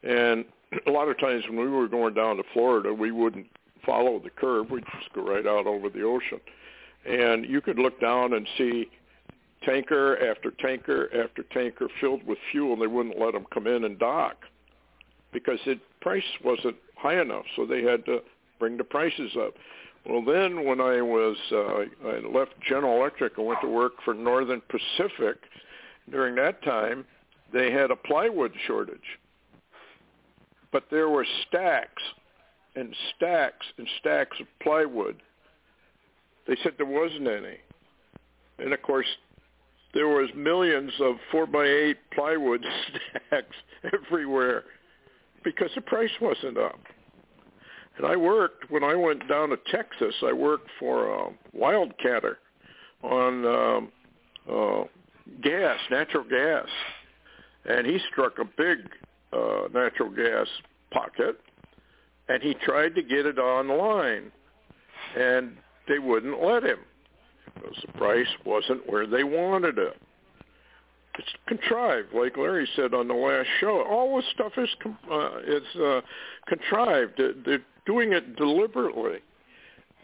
And 0.04 0.46
a 0.88 0.92
lot 0.92 1.08
of 1.08 1.20
times 1.20 1.44
when 1.48 1.60
we 1.60 1.68
were 1.68 1.88
going 1.88 2.14
down 2.14 2.38
to 2.38 2.44
Florida, 2.54 2.94
we 2.94 3.12
wouldn't 3.12 3.48
follow 3.86 4.20
the 4.20 4.30
curve. 4.30 4.70
We'd 4.70 4.84
just 5.00 5.14
go 5.14 5.24
right 5.24 5.48
out 5.48 5.66
over 5.66 5.90
the 5.90 6.04
ocean. 6.04 6.40
And 7.06 7.46
you 7.46 7.62
could 7.62 7.80
look 7.80 8.00
down 8.00 8.34
and 8.34 8.48
see 8.58 8.90
tanker 9.64 10.18
after 10.18 10.52
tanker 10.52 11.10
after 11.14 11.44
tanker 11.44 11.88
filled 12.00 12.26
with 12.26 12.38
fuel, 12.52 12.74
and 12.74 12.82
they 12.82 12.88
wouldn't 12.88 13.20
let 13.20 13.34
them 13.34 13.46
come 13.54 13.68
in 13.68 13.84
and 13.84 13.98
dock 14.00 14.38
because 15.32 15.60
the 15.66 15.80
price 16.02 16.24
wasn't 16.44 16.76
high 16.96 17.22
enough, 17.22 17.46
so 17.56 17.66
they 17.66 17.84
had 17.84 18.06
to 18.06 18.20
bring 18.58 18.78
the 18.78 18.84
prices 18.84 19.32
up. 19.40 19.54
Well, 20.06 20.24
then 20.24 20.66
when 20.66 20.82
I 20.82 21.02
was 21.02 21.38
uh, 21.52 22.08
I 22.08 22.20
left 22.20 22.54
General 22.68 22.98
Electric 23.00 23.38
and 23.38 23.46
went 23.46 23.62
to 23.62 23.68
work 23.68 23.94
for 24.04 24.14
Northern 24.14 24.62
Pacific, 24.70 25.38
during 26.10 26.36
that 26.36 26.64
time 26.64 27.06
they 27.54 27.72
had 27.72 27.92
a 27.92 27.96
plywood 27.96 28.54
shortage, 28.66 29.20
but 30.72 30.86
there 30.90 31.10
were 31.10 31.26
stacks 31.48 32.02
and 32.76 32.96
stacks 33.16 33.66
and 33.78 33.88
stacks 34.00 34.38
of 34.40 34.48
plywood. 34.62 35.22
They 36.50 36.58
said 36.64 36.74
there 36.78 36.88
wasn't 36.88 37.28
any, 37.28 37.58
and 38.58 38.74
of 38.74 38.82
course 38.82 39.06
there 39.94 40.08
was 40.08 40.32
millions 40.36 40.92
of 41.00 41.18
four 41.32 41.46
by 41.46 41.64
eight 41.64 41.98
plywood 42.12 42.66
stacks 43.28 43.56
everywhere 43.94 44.64
because 45.44 45.70
the 45.76 45.82
price 45.82 46.10
wasn't 46.20 46.58
up. 46.58 46.80
And 47.98 48.08
I 48.08 48.16
worked 48.16 48.72
when 48.72 48.84
I 48.84 48.96
went 48.96 49.30
down 49.30 49.50
to 49.50 49.58
Texas. 49.72 50.16
I 50.26 50.34
worked 50.34 50.70
for 50.80 51.14
a 51.14 51.30
Wildcatter 51.56 52.38
on 53.04 53.46
um, 53.46 53.92
uh, 54.52 54.84
gas, 55.44 55.78
natural 55.92 56.24
gas, 56.24 56.68
and 57.66 57.86
he 57.86 58.00
struck 58.12 58.40
a 58.40 58.46
big 58.58 58.90
uh, 59.34 59.68
natural 59.72 60.10
gas 60.10 60.48
pocket, 60.90 61.40
and 62.28 62.42
he 62.42 62.56
tried 62.56 62.96
to 62.96 63.04
get 63.04 63.28
it 63.28 63.38
on 63.38 63.68
line, 63.68 64.32
and 65.16 65.56
they 65.90 66.00
wouldn't 66.00 66.42
let 66.42 66.64
him 66.64 66.80
because 67.54 67.76
the 67.86 67.92
price 67.94 68.28
wasn't 68.46 68.90
where 68.90 69.06
they 69.06 69.26
wanted 69.26 69.78
it. 69.78 69.98
It's 71.18 71.28
contrived, 71.48 72.14
like 72.14 72.38
Larry 72.38 72.70
said 72.78 72.94
on 72.94 73.10
the 73.10 73.14
last 73.14 73.50
show. 73.60 73.84
All 73.90 74.16
this 74.16 74.26
stuff 74.34 74.54
is 74.58 74.70
uh, 75.12 75.40
is 75.46 75.82
uh, 75.82 76.02
contrived. 76.48 77.22
They're 77.46 77.66
doing 77.86 78.14
it 78.14 78.38
deliberately. 78.38 79.20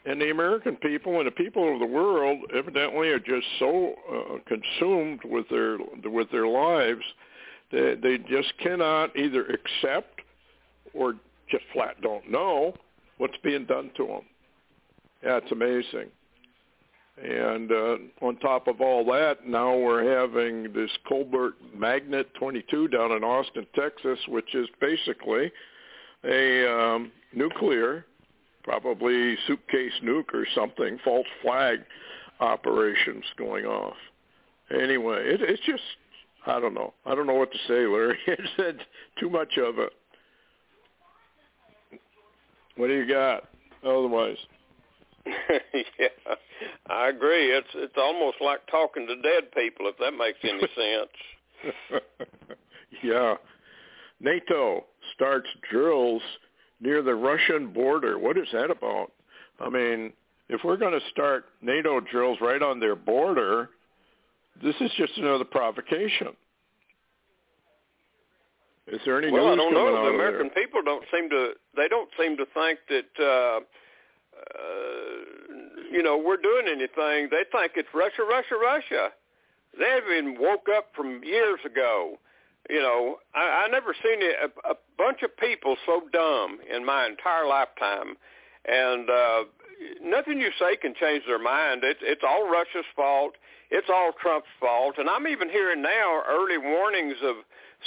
And 0.06 0.22
the 0.22 0.30
American 0.30 0.76
people 0.76 1.18
and 1.18 1.26
the 1.26 1.32
people 1.32 1.74
of 1.74 1.80
the 1.80 1.86
world 1.86 2.40
evidently 2.56 3.10
are 3.10 3.20
just 3.20 3.48
so 3.60 3.96
uh, 4.12 4.38
consumed 4.46 5.22
with 5.24 5.48
their 5.50 5.78
with 6.04 6.30
their 6.32 6.48
lives 6.48 7.02
that 7.72 8.00
they 8.04 8.18
just 8.30 8.54
cannot 8.60 9.16
either 9.16 9.46
accept 9.46 10.20
or 10.94 11.14
just 11.50 11.64
flat 11.74 12.00
don't 12.02 12.30
know 12.30 12.74
what's 13.18 13.38
being 13.44 13.66
done 13.66 13.90
to 13.98 14.06
them. 14.06 14.22
It's 15.26 15.52
amazing. 15.52 16.12
And 17.18 17.72
uh, 17.72 17.98
on 18.22 18.38
top 18.38 18.68
of 18.68 18.82
all 18.82 19.06
that, 19.06 19.48
now 19.48 19.76
we're 19.76 20.20
having 20.20 20.72
this 20.74 20.92
Cobalt 21.08 21.54
Magnet 21.76 22.28
22 22.36 22.90
down 22.90 23.12
in 23.12 23.24
Austin, 23.24 23.66
Texas, 23.74 24.20
which 24.28 24.54
is 24.54 24.68
basically 24.82 25.52
a 26.26 26.72
um, 26.72 27.12
nuclear, 27.34 28.06
probably 28.64 29.36
suitcase 29.48 29.94
nuke 30.04 30.34
or 30.34 30.46
something, 30.54 31.00
false 31.04 31.28
flag 31.42 31.80
operations 32.42 33.24
going 33.38 33.66
off. 33.66 33.96
Anyway, 34.70 35.22
it, 35.22 35.42
it's 35.42 35.62
just, 35.66 35.84
I 36.46 36.60
don't 36.60 36.74
know. 36.74 36.94
I 37.06 37.16
don't 37.16 37.28
know 37.28 37.36
what 37.36 37.52
to 37.52 37.58
say, 37.68 37.88
Larry. 37.88 38.18
It 38.28 38.40
said 38.58 38.78
too 39.20 39.30
much 39.30 39.58
of 39.58 39.80
it. 39.80 39.94
What 42.76 42.88
do 42.88 42.94
you 42.94 43.08
got 43.08 43.46
otherwise? 43.84 44.38
yeah, 46.00 46.08
I 46.88 47.10
agree. 47.10 47.52
It's 47.52 47.68
it's 47.74 47.96
almost 47.98 48.38
like 48.42 48.60
talking 48.70 49.08
to 49.08 49.16
dead 49.16 49.52
people, 49.56 49.88
if 49.88 49.98
that 49.98 50.12
makes 50.12 50.40
any 50.44 50.60
sense. 51.80 52.04
yeah. 53.04 53.36
NATO 54.20 54.86
starts 55.14 55.48
drills 55.70 56.22
near 56.80 57.02
the 57.02 57.16
Russian 57.16 57.74
border. 57.74 58.18
What 58.18 58.38
is 58.38 58.48
that 58.54 58.72
about? 58.72 59.12
I 59.60 59.70
mean, 59.70 60.14
if 60.48 60.62
we're 60.64 60.78
going 60.78 60.98
to 60.98 61.06
start 61.12 61.46
NATO 61.62 62.00
drills 62.00 62.38
right 62.40 62.62
on 62.62 62.80
their 62.80 62.96
border, 62.96 63.70
this 64.64 64.76
is 64.80 64.92
just 64.98 65.18
another 65.18 65.44
provocation. 65.44 66.30
Is 68.88 69.02
there 69.06 69.18
any 69.18 69.32
well, 69.32 69.48
news 69.48 69.54
I 69.54 69.56
don't 69.56 69.74
know. 69.74 70.06
The 70.06 70.14
American 70.14 70.52
there? 70.54 70.64
people 70.64 70.82
don't 70.84 71.04
seem 71.12 71.30
to. 71.32 71.54
They 71.76 71.88
don't 71.88 72.10
seem 72.20 72.38
to 72.38 72.46
think 72.54 72.80
that. 72.90 73.24
uh 73.24 73.60
uh, 74.54 75.86
you 75.92 76.04
know, 76.04 76.18
we're 76.18 76.38
doing 76.38 76.66
anything. 76.68 77.30
They 77.32 77.46
think 77.52 77.74
it's 77.76 77.90
Russia, 77.94 78.24
Russia, 78.28 78.56
Russia. 78.62 79.10
They 79.78 79.86
haven't 79.86 80.36
been 80.36 80.42
woke 80.42 80.68
up 80.76 80.92
from 80.96 81.24
years 81.24 81.60
ago. 81.66 82.18
You 82.70 82.82
know, 82.82 83.18
I, 83.34 83.66
I 83.66 83.68
never 83.70 83.96
seen 84.04 84.22
a, 84.22 84.70
a 84.70 84.76
bunch 84.98 85.22
of 85.24 85.36
people 85.38 85.78
so 85.86 86.02
dumb 86.12 86.60
in 86.74 86.86
my 86.86 87.06
entire 87.06 87.46
lifetime, 87.48 88.18
and 88.66 89.10
uh, 89.10 89.44
nothing 90.02 90.40
you 90.40 90.50
say 90.60 90.76
can 90.76 90.96
change 91.00 91.24
their 91.28 91.42
mind. 91.42 91.82
It's 91.84 92.00
it's 92.02 92.24
all 92.28 92.50
Russia's 92.50 92.90
fault. 92.96 93.36
It's 93.70 93.88
all 93.90 94.12
Trump's 94.22 94.48
fault, 94.60 94.96
and 94.98 95.10
I'm 95.10 95.28
even 95.28 95.50
hearing 95.50 95.82
now 95.82 96.24
early 96.28 96.58
warnings 96.58 97.18
of 97.24 97.36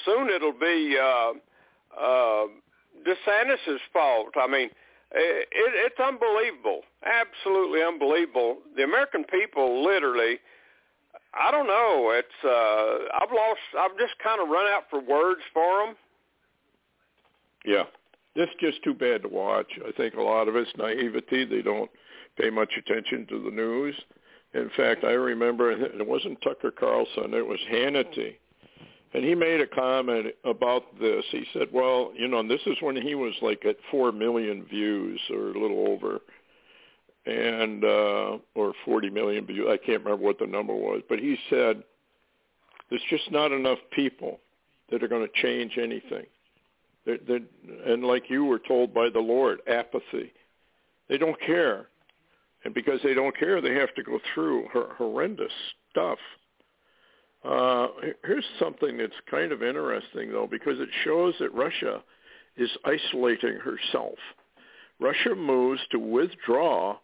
soon 0.04 0.28
it'll 0.28 0.52
be 0.52 0.96
uh, 1.00 1.32
uh, 1.98 2.46
DeSantis's 3.06 3.80
fault. 3.92 4.34
I 4.36 4.46
mean, 4.46 4.70
it, 5.12 5.48
it's 5.52 6.00
unbelievable, 6.00 6.82
absolutely 7.04 7.82
unbelievable. 7.82 8.58
The 8.76 8.82
American 8.82 9.24
people, 9.24 9.84
literally, 9.84 10.38
I 11.34 11.50
don't 11.50 11.66
know. 11.66 12.12
It's 12.14 12.44
uh, 12.44 13.22
I've 13.22 13.32
lost. 13.32 13.60
I've 13.78 13.98
just 13.98 14.18
kind 14.22 14.40
of 14.40 14.48
run 14.48 14.66
out 14.70 14.84
for 14.90 15.00
words 15.00 15.40
for 15.52 15.86
them. 15.86 15.96
Yeah, 17.64 17.84
it's 18.34 18.52
just 18.60 18.82
too 18.82 18.94
bad 18.94 19.22
to 19.22 19.28
watch. 19.28 19.78
I 19.86 19.92
think 19.92 20.14
a 20.14 20.22
lot 20.22 20.48
of 20.48 20.56
it's 20.56 20.70
naivety. 20.76 21.44
They 21.44 21.62
don't 21.62 21.90
pay 22.38 22.50
much 22.50 22.72
attention 22.76 23.26
to 23.28 23.42
the 23.42 23.50
news. 23.50 23.94
In 24.54 24.70
fact, 24.76 25.04
I 25.04 25.12
remember 25.12 25.70
it 25.70 26.06
wasn't 26.06 26.40
Tucker 26.42 26.70
Carlson; 26.70 27.34
it 27.34 27.46
was 27.46 27.60
Hannity 27.70 28.36
and 29.14 29.24
he 29.24 29.34
made 29.34 29.60
a 29.60 29.66
comment 29.66 30.26
about 30.44 30.98
this. 31.00 31.24
He 31.30 31.44
said, 31.52 31.68
"Well, 31.72 32.12
you 32.14 32.28
know, 32.28 32.40
and 32.40 32.50
this 32.50 32.60
is 32.66 32.76
when 32.80 32.96
he 32.96 33.14
was 33.14 33.34
like 33.40 33.64
at 33.64 33.76
four 33.90 34.12
million 34.12 34.64
views 34.64 35.20
or 35.30 35.50
a 35.50 35.58
little 35.58 35.88
over, 35.88 36.20
and 37.26 37.84
uh, 37.84 38.38
or 38.54 38.74
forty 38.84 39.08
million 39.10 39.46
views. 39.46 39.66
I 39.68 39.78
can't 39.78 40.04
remember 40.04 40.24
what 40.24 40.38
the 40.38 40.46
number 40.46 40.74
was, 40.74 41.02
but 41.08 41.18
he 41.18 41.38
said 41.48 41.82
there's 42.90 43.02
just 43.08 43.30
not 43.30 43.52
enough 43.52 43.78
people 43.92 44.40
that 44.90 45.02
are 45.02 45.08
going 45.08 45.26
to 45.26 45.42
change 45.42 45.78
anything. 45.78 46.26
They're, 47.04 47.18
they're, 47.26 47.40
and 47.86 48.04
like 48.04 48.24
you 48.28 48.44
were 48.44 48.58
told 48.58 48.92
by 48.92 49.08
the 49.10 49.20
Lord, 49.20 49.60
apathy. 49.66 50.32
They 51.08 51.16
don't 51.16 51.40
care, 51.40 51.86
and 52.64 52.74
because 52.74 53.00
they 53.02 53.14
don't 53.14 53.36
care, 53.38 53.62
they 53.62 53.74
have 53.74 53.94
to 53.94 54.02
go 54.02 54.18
through 54.34 54.68
horrendous 54.98 55.52
stuff." 55.90 56.18
Uh, 57.44 57.86
here's 58.24 58.44
something 58.58 58.96
that's 58.98 59.12
kind 59.30 59.52
of 59.52 59.62
interesting, 59.62 60.32
though, 60.32 60.48
because 60.50 60.80
it 60.80 60.88
shows 61.04 61.34
that 61.40 61.54
Russia 61.54 62.02
is 62.56 62.70
isolating 62.84 63.56
herself. 63.56 64.18
Russia 65.00 65.34
moves 65.34 65.80
to 65.92 65.98
withdraw 65.98 66.96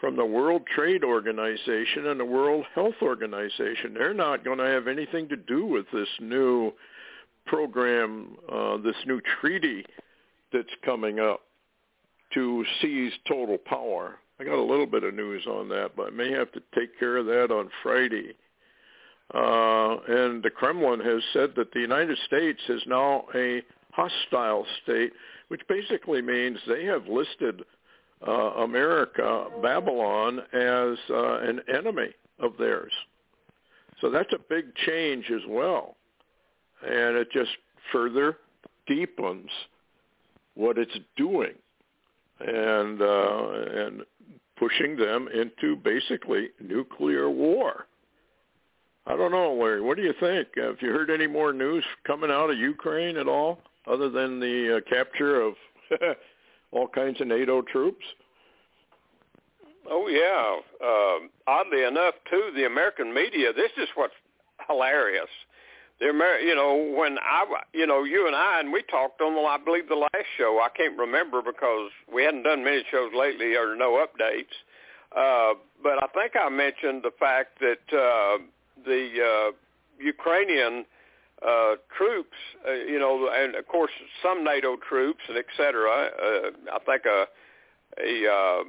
from 0.00 0.16
the 0.16 0.24
World 0.24 0.62
Trade 0.74 1.04
Organization 1.04 2.06
and 2.06 2.18
the 2.18 2.24
World 2.24 2.64
Health 2.74 2.94
Organization. 3.02 3.94
They're 3.94 4.14
not 4.14 4.44
going 4.44 4.58
to 4.58 4.64
have 4.64 4.88
anything 4.88 5.28
to 5.28 5.36
do 5.36 5.64
with 5.64 5.86
this 5.92 6.08
new 6.20 6.72
program, 7.46 8.36
uh, 8.50 8.78
this 8.78 8.96
new 9.06 9.20
treaty 9.40 9.84
that's 10.52 10.68
coming 10.84 11.20
up 11.20 11.40
to 12.34 12.64
seize 12.80 13.12
total 13.28 13.58
power. 13.58 14.16
I 14.38 14.44
got 14.44 14.58
a 14.58 14.62
little 14.62 14.86
bit 14.86 15.04
of 15.04 15.14
news 15.14 15.46
on 15.46 15.68
that, 15.70 15.92
but 15.96 16.08
I 16.08 16.10
may 16.10 16.30
have 16.32 16.52
to 16.52 16.62
take 16.74 16.98
care 16.98 17.16
of 17.16 17.26
that 17.26 17.50
on 17.50 17.70
Friday. 17.82 18.34
Uh, 19.34 19.96
and 20.08 20.42
the 20.42 20.50
Kremlin 20.54 21.00
has 21.00 21.22
said 21.32 21.50
that 21.56 21.72
the 21.72 21.80
United 21.80 22.16
States 22.26 22.60
is 22.68 22.82
now 22.86 23.24
a 23.34 23.62
hostile 23.92 24.66
state, 24.82 25.12
which 25.48 25.62
basically 25.68 26.22
means 26.22 26.58
they 26.68 26.84
have 26.84 27.06
listed 27.08 27.62
uh, 28.26 28.30
America, 28.30 29.46
Babylon, 29.62 30.40
as 30.52 30.98
uh, 31.10 31.38
an 31.40 31.60
enemy 31.74 32.08
of 32.38 32.52
theirs. 32.58 32.92
So 34.00 34.10
that's 34.10 34.32
a 34.32 34.38
big 34.48 34.74
change 34.86 35.30
as 35.30 35.42
well. 35.48 35.96
And 36.82 37.16
it 37.16 37.28
just 37.32 37.50
further 37.92 38.38
deepens 38.86 39.50
what 40.54 40.78
it's 40.78 40.96
doing 41.16 41.54
and 42.40 43.00
uh, 43.00 43.48
and 43.84 44.02
pushing 44.58 44.96
them 44.96 45.28
into 45.28 45.76
basically 45.76 46.48
nuclear 46.60 47.30
war. 47.30 47.86
I 49.06 49.16
don't 49.16 49.30
know, 49.30 49.52
Larry. 49.54 49.80
What 49.80 49.96
do 49.96 50.02
you 50.02 50.14
think? 50.18 50.48
Have 50.56 50.76
you 50.80 50.90
heard 50.90 51.10
any 51.10 51.28
more 51.28 51.52
news 51.52 51.84
coming 52.06 52.30
out 52.30 52.50
of 52.50 52.58
Ukraine 52.58 53.16
at 53.16 53.28
all, 53.28 53.60
other 53.86 54.10
than 54.10 54.40
the 54.40 54.78
uh, 54.78 54.90
capture 54.90 55.40
of 55.40 55.54
all 56.72 56.88
kinds 56.88 57.20
of 57.20 57.28
NATO 57.28 57.62
troops? 57.62 58.04
Oh 59.88 60.08
yeah. 60.08 60.56
Uh, 60.84 61.28
oddly 61.46 61.84
enough, 61.84 62.14
too, 62.28 62.50
the 62.56 62.66
American 62.66 63.14
media. 63.14 63.52
This 63.52 63.70
is 63.80 63.88
what's 63.94 64.14
hilarious. 64.68 65.28
The 66.00 66.08
Amer- 66.08 66.40
you 66.40 66.54
know, 66.54 66.94
when 66.98 67.16
I, 67.20 67.44
you 67.72 67.86
know, 67.86 68.02
you 68.02 68.26
and 68.26 68.34
I, 68.34 68.60
and 68.60 68.72
we 68.72 68.82
talked 68.82 69.20
on 69.20 69.34
the, 69.34 69.40
I 69.40 69.56
believe, 69.56 69.88
the 69.88 69.94
last 69.94 70.26
show. 70.36 70.60
I 70.62 70.68
can't 70.76 70.98
remember 70.98 71.40
because 71.42 71.90
we 72.12 72.24
hadn't 72.24 72.42
done 72.42 72.64
many 72.64 72.82
shows 72.90 73.12
lately, 73.16 73.54
or 73.54 73.76
no 73.76 74.04
updates. 74.04 74.52
Uh, 75.16 75.54
but 75.82 76.02
I 76.02 76.08
think 76.08 76.32
I 76.34 76.48
mentioned 76.50 77.02
the 77.02 77.12
fact 77.18 77.60
that 77.60 77.96
uh, 77.96 78.38
the 78.84 79.08
uh, 79.22 79.52
Ukrainian 79.98 80.84
uh, 81.46 81.76
troops, 81.96 82.36
uh, 82.66 82.72
you 82.72 82.98
know, 82.98 83.28
and 83.34 83.54
of 83.54 83.66
course 83.68 83.90
some 84.22 84.44
NATO 84.44 84.76
troops 84.88 85.20
and 85.28 85.36
et 85.36 85.46
cetera. 85.56 85.90
Uh, 85.90 86.50
I 86.72 86.78
think 86.84 87.02
a 87.06 87.26
a 87.98 88.26
uh, 88.30 88.64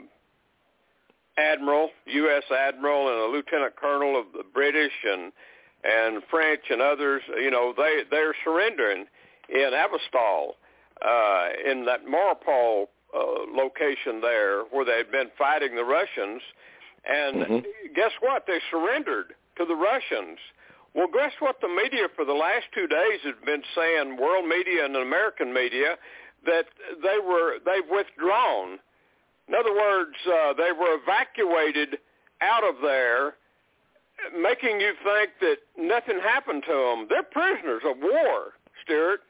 admiral, 1.38 1.90
U.S. 2.06 2.44
admiral, 2.52 3.10
and 3.10 3.20
a 3.20 3.36
lieutenant 3.36 3.76
colonel 3.76 4.20
of 4.20 4.26
the 4.34 4.44
British 4.54 4.94
and 5.04 5.32
and 5.84 6.24
French 6.30 6.64
and 6.70 6.82
others, 6.82 7.22
you 7.40 7.52
know, 7.52 7.74
they 7.76 8.02
they're 8.10 8.36
surrendering 8.44 9.06
in 9.50 9.72
Azovstal, 9.72 10.54
uh, 11.06 11.48
in 11.70 11.86
that 11.86 12.06
Mariupol 12.06 12.88
uh, 13.16 13.20
location 13.56 14.20
there 14.22 14.64
where 14.72 14.84
they'd 14.84 15.12
been 15.12 15.30
fighting 15.38 15.76
the 15.76 15.84
Russians, 15.84 16.42
and 17.08 17.36
mm-hmm. 17.36 17.58
guess 17.96 18.12
what? 18.20 18.46
They 18.48 18.60
surrendered 18.70 19.34
to 19.58 19.66
the 19.66 19.76
Russians. 19.76 20.40
Well, 20.94 21.08
guess 21.14 21.34
what? 21.40 21.62
The 21.62 21.68
media 21.68 22.08
for 22.16 22.26
the 22.26 22.34
last 22.34 22.66
two 22.74 22.88
days 22.88 23.20
has 23.24 23.36
been 23.46 23.62
saying, 23.76 24.18
world 24.18 24.48
media 24.48 24.86
and 24.86 24.96
American 24.96 25.54
media, 25.54 25.98
that 26.46 26.66
they 27.04 27.20
were 27.24 27.60
they've 27.66 27.90
withdrawn. 27.90 28.80
In 29.48 29.56
other 29.56 29.74
words, 29.74 30.16
uh, 30.26 30.54
they 30.54 30.72
were 30.72 30.98
evacuated 31.02 32.00
out 32.42 32.64
of 32.64 32.76
there 32.82 33.36
making 34.34 34.82
you 34.82 34.94
think 35.04 35.32
that 35.42 35.58
nothing 35.78 36.20
happened 36.20 36.64
to 36.68 36.74
them. 36.74 37.08
They're 37.10 37.24
prisoners 37.24 37.84
of 37.86 37.98
war, 38.02 38.54
Stewart. 38.84 39.22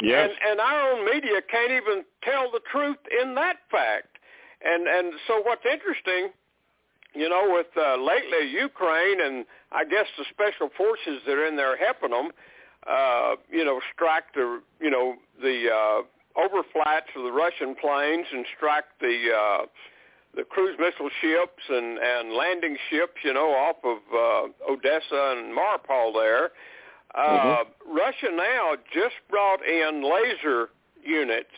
Yes. 0.00 0.30
And, 0.30 0.52
and 0.52 0.60
our 0.60 0.92
own 0.92 1.04
media 1.04 1.42
can't 1.50 1.72
even 1.72 2.04
tell 2.22 2.50
the 2.50 2.60
truth 2.70 2.98
in 3.22 3.34
that 3.36 3.56
fact. 3.70 4.18
And 4.64 4.86
and 4.86 5.14
so 5.26 5.42
what's 5.42 5.64
interesting, 5.66 6.30
you 7.14 7.28
know, 7.28 7.48
with 7.48 7.66
uh, 7.76 7.96
lately 7.96 8.50
Ukraine 8.50 9.20
and 9.20 9.44
I 9.70 9.84
guess 9.84 10.06
the 10.18 10.24
special 10.30 10.70
forces 10.76 11.22
that 11.26 11.32
are 11.32 11.46
in 11.46 11.56
there 11.56 11.76
helping 11.76 12.10
them, 12.10 12.30
uh, 12.88 13.36
you 13.50 13.64
know, 13.64 13.80
strike 13.94 14.32
the 14.34 14.60
you 14.80 14.90
know 14.90 15.14
the 15.40 15.68
uh, 15.68 16.02
overflights 16.40 17.14
of 17.16 17.24
the 17.24 17.32
Russian 17.32 17.74
planes 17.74 18.26
and 18.32 18.44
strike 18.56 18.84
the 19.00 19.28
uh, 19.34 19.66
the 20.34 20.44
cruise 20.44 20.76
missile 20.78 21.10
ships 21.20 21.62
and 21.68 21.98
and 21.98 22.32
landing 22.32 22.76
ships, 22.90 23.20
you 23.24 23.32
know, 23.32 23.50
off 23.50 23.76
of 23.84 23.98
uh, 24.12 24.72
Odessa 24.72 25.36
and 25.36 25.56
Mariupol 25.56 26.14
there. 26.14 26.50
Uh, 27.14 27.20
mm-hmm. 27.20 27.96
Russia 27.96 28.28
now 28.34 28.72
just 28.92 29.16
brought 29.28 29.60
in 29.66 30.02
laser 30.02 30.70
units, 31.04 31.54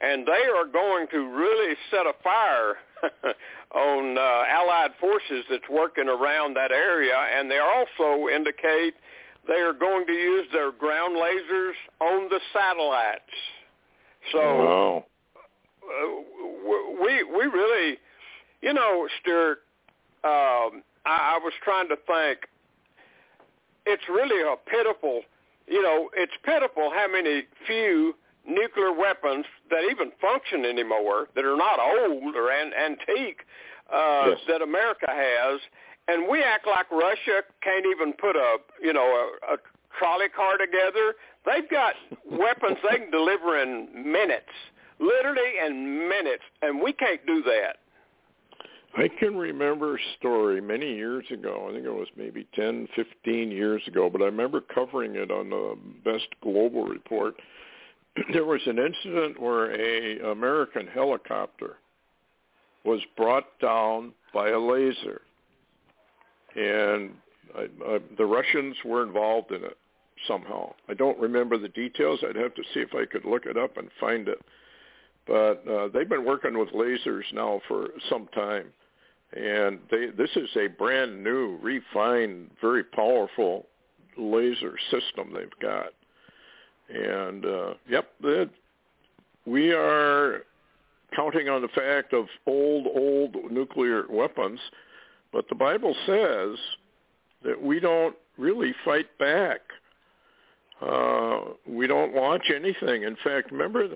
and 0.00 0.26
they 0.26 0.48
are 0.56 0.64
going 0.64 1.06
to 1.08 1.18
really 1.18 1.74
set 1.90 2.06
a 2.06 2.14
fire 2.24 2.76
on 3.74 4.18
uh, 4.18 4.44
Allied 4.48 4.92
forces 5.00 5.44
that's 5.50 5.68
working 5.70 6.08
around 6.08 6.54
that 6.56 6.72
area, 6.72 7.16
and 7.36 7.50
they 7.50 7.58
also 7.58 8.28
indicate 8.28 8.94
they 9.46 9.60
are 9.60 9.72
going 9.72 10.06
to 10.06 10.12
use 10.12 10.46
their 10.52 10.72
ground 10.72 11.16
lasers 11.16 11.74
on 12.00 12.28
the 12.28 12.40
satellites. 12.52 13.22
So 14.32 14.38
wow. 14.38 15.04
uh, 15.84 17.02
we 17.02 17.22
we 17.22 17.44
really 17.44 17.98
you 18.62 18.72
know, 18.72 19.08
Stewart, 19.20 19.58
um, 20.24 20.82
I, 21.04 21.36
I 21.36 21.40
was 21.42 21.52
trying 21.62 21.88
to 21.88 21.96
think. 21.96 22.48
It's 23.86 24.02
really 24.08 24.42
a 24.42 24.56
pitiful, 24.68 25.22
you 25.68 25.80
know, 25.80 26.10
it's 26.14 26.32
pitiful 26.44 26.90
how 26.92 27.06
many 27.10 27.44
few 27.66 28.16
nuclear 28.46 28.92
weapons 28.92 29.44
that 29.70 29.82
even 29.90 30.12
function 30.20 30.64
anymore 30.64 31.28
that 31.34 31.44
are 31.44 31.56
not 31.56 31.78
old 31.78 32.34
or 32.36 32.50
an, 32.50 32.72
antique 32.72 33.40
uh, 33.92 34.30
yes. 34.30 34.38
that 34.48 34.62
America 34.62 35.06
has, 35.08 35.60
and 36.08 36.28
we 36.28 36.42
act 36.42 36.66
like 36.66 36.90
Russia 36.90 37.42
can't 37.62 37.86
even 37.86 38.12
put 38.14 38.36
a, 38.36 38.56
you 38.82 38.92
know, 38.92 39.06
a, 39.48 39.54
a 39.54 39.56
trolley 39.98 40.28
car 40.28 40.56
together. 40.58 41.14
They've 41.44 41.68
got 41.68 41.94
weapons 42.30 42.78
they 42.88 42.98
can 42.98 43.10
deliver 43.10 43.60
in 43.60 43.88
minutes, 43.94 44.52
literally 44.98 45.58
in 45.66 46.08
minutes, 46.08 46.44
and 46.62 46.80
we 46.80 46.92
can't 46.92 47.24
do 47.26 47.42
that. 47.42 47.78
I 48.96 49.08
can 49.08 49.36
remember 49.36 49.96
a 49.96 50.00
story 50.18 50.60
many 50.62 50.94
years 50.94 51.26
ago. 51.30 51.66
I 51.68 51.74
think 51.74 51.84
it 51.84 51.92
was 51.92 52.08
maybe 52.16 52.46
10, 52.54 52.88
15 52.96 53.50
years 53.50 53.82
ago, 53.86 54.08
but 54.08 54.22
I 54.22 54.26
remember 54.26 54.62
covering 54.62 55.16
it 55.16 55.30
on 55.30 55.50
the 55.50 55.76
Best 56.02 56.28
Global 56.42 56.84
Report. 56.84 57.34
there 58.32 58.44
was 58.44 58.60
an 58.66 58.78
incident 58.78 59.40
where 59.40 59.72
a 59.72 60.30
American 60.30 60.86
helicopter 60.86 61.76
was 62.84 63.00
brought 63.16 63.58
down 63.60 64.12
by 64.32 64.50
a 64.50 64.58
laser, 64.58 65.22
and 66.54 67.10
I, 67.56 67.66
I, 67.86 68.00
the 68.16 68.24
Russians 68.24 68.76
were 68.84 69.02
involved 69.02 69.50
in 69.50 69.64
it 69.64 69.76
somehow. 70.26 70.72
I 70.88 70.94
don't 70.94 71.18
remember 71.18 71.58
the 71.58 71.68
details. 71.68 72.20
I'd 72.22 72.36
have 72.36 72.54
to 72.54 72.62
see 72.72 72.80
if 72.80 72.94
I 72.94 73.04
could 73.04 73.24
look 73.24 73.46
it 73.46 73.56
up 73.56 73.76
and 73.76 73.88
find 74.00 74.28
it. 74.28 74.40
But 75.26 75.66
uh, 75.68 75.88
they've 75.88 76.08
been 76.08 76.24
working 76.24 76.56
with 76.56 76.70
lasers 76.70 77.24
now 77.32 77.60
for 77.68 77.88
some 78.08 78.28
time 78.28 78.72
and 79.32 79.80
they, 79.90 80.06
this 80.16 80.30
is 80.36 80.48
a 80.56 80.68
brand 80.68 81.22
new, 81.22 81.58
refined, 81.62 82.50
very 82.60 82.84
powerful 82.84 83.66
laser 84.16 84.76
system 84.90 85.32
they've 85.34 85.48
got. 85.60 85.88
And 86.88 87.44
uh, 87.44 87.74
yep, 87.88 88.08
that 88.20 88.50
we 89.44 89.72
are 89.72 90.42
counting 91.14 91.48
on 91.48 91.62
the 91.62 91.68
fact 91.68 92.12
of 92.12 92.26
old, 92.46 92.86
old 92.94 93.36
nuclear 93.50 94.04
weapons, 94.08 94.60
but 95.32 95.48
the 95.48 95.54
Bible 95.54 95.94
says 96.06 96.58
that 97.44 97.60
we 97.60 97.80
don't 97.80 98.16
really 98.38 98.74
fight 98.84 99.06
back. 99.18 99.60
Uh, 100.80 101.40
we 101.66 101.86
don't 101.86 102.14
launch 102.14 102.50
anything. 102.54 103.04
In 103.04 103.16
fact, 103.24 103.50
remember 103.50 103.88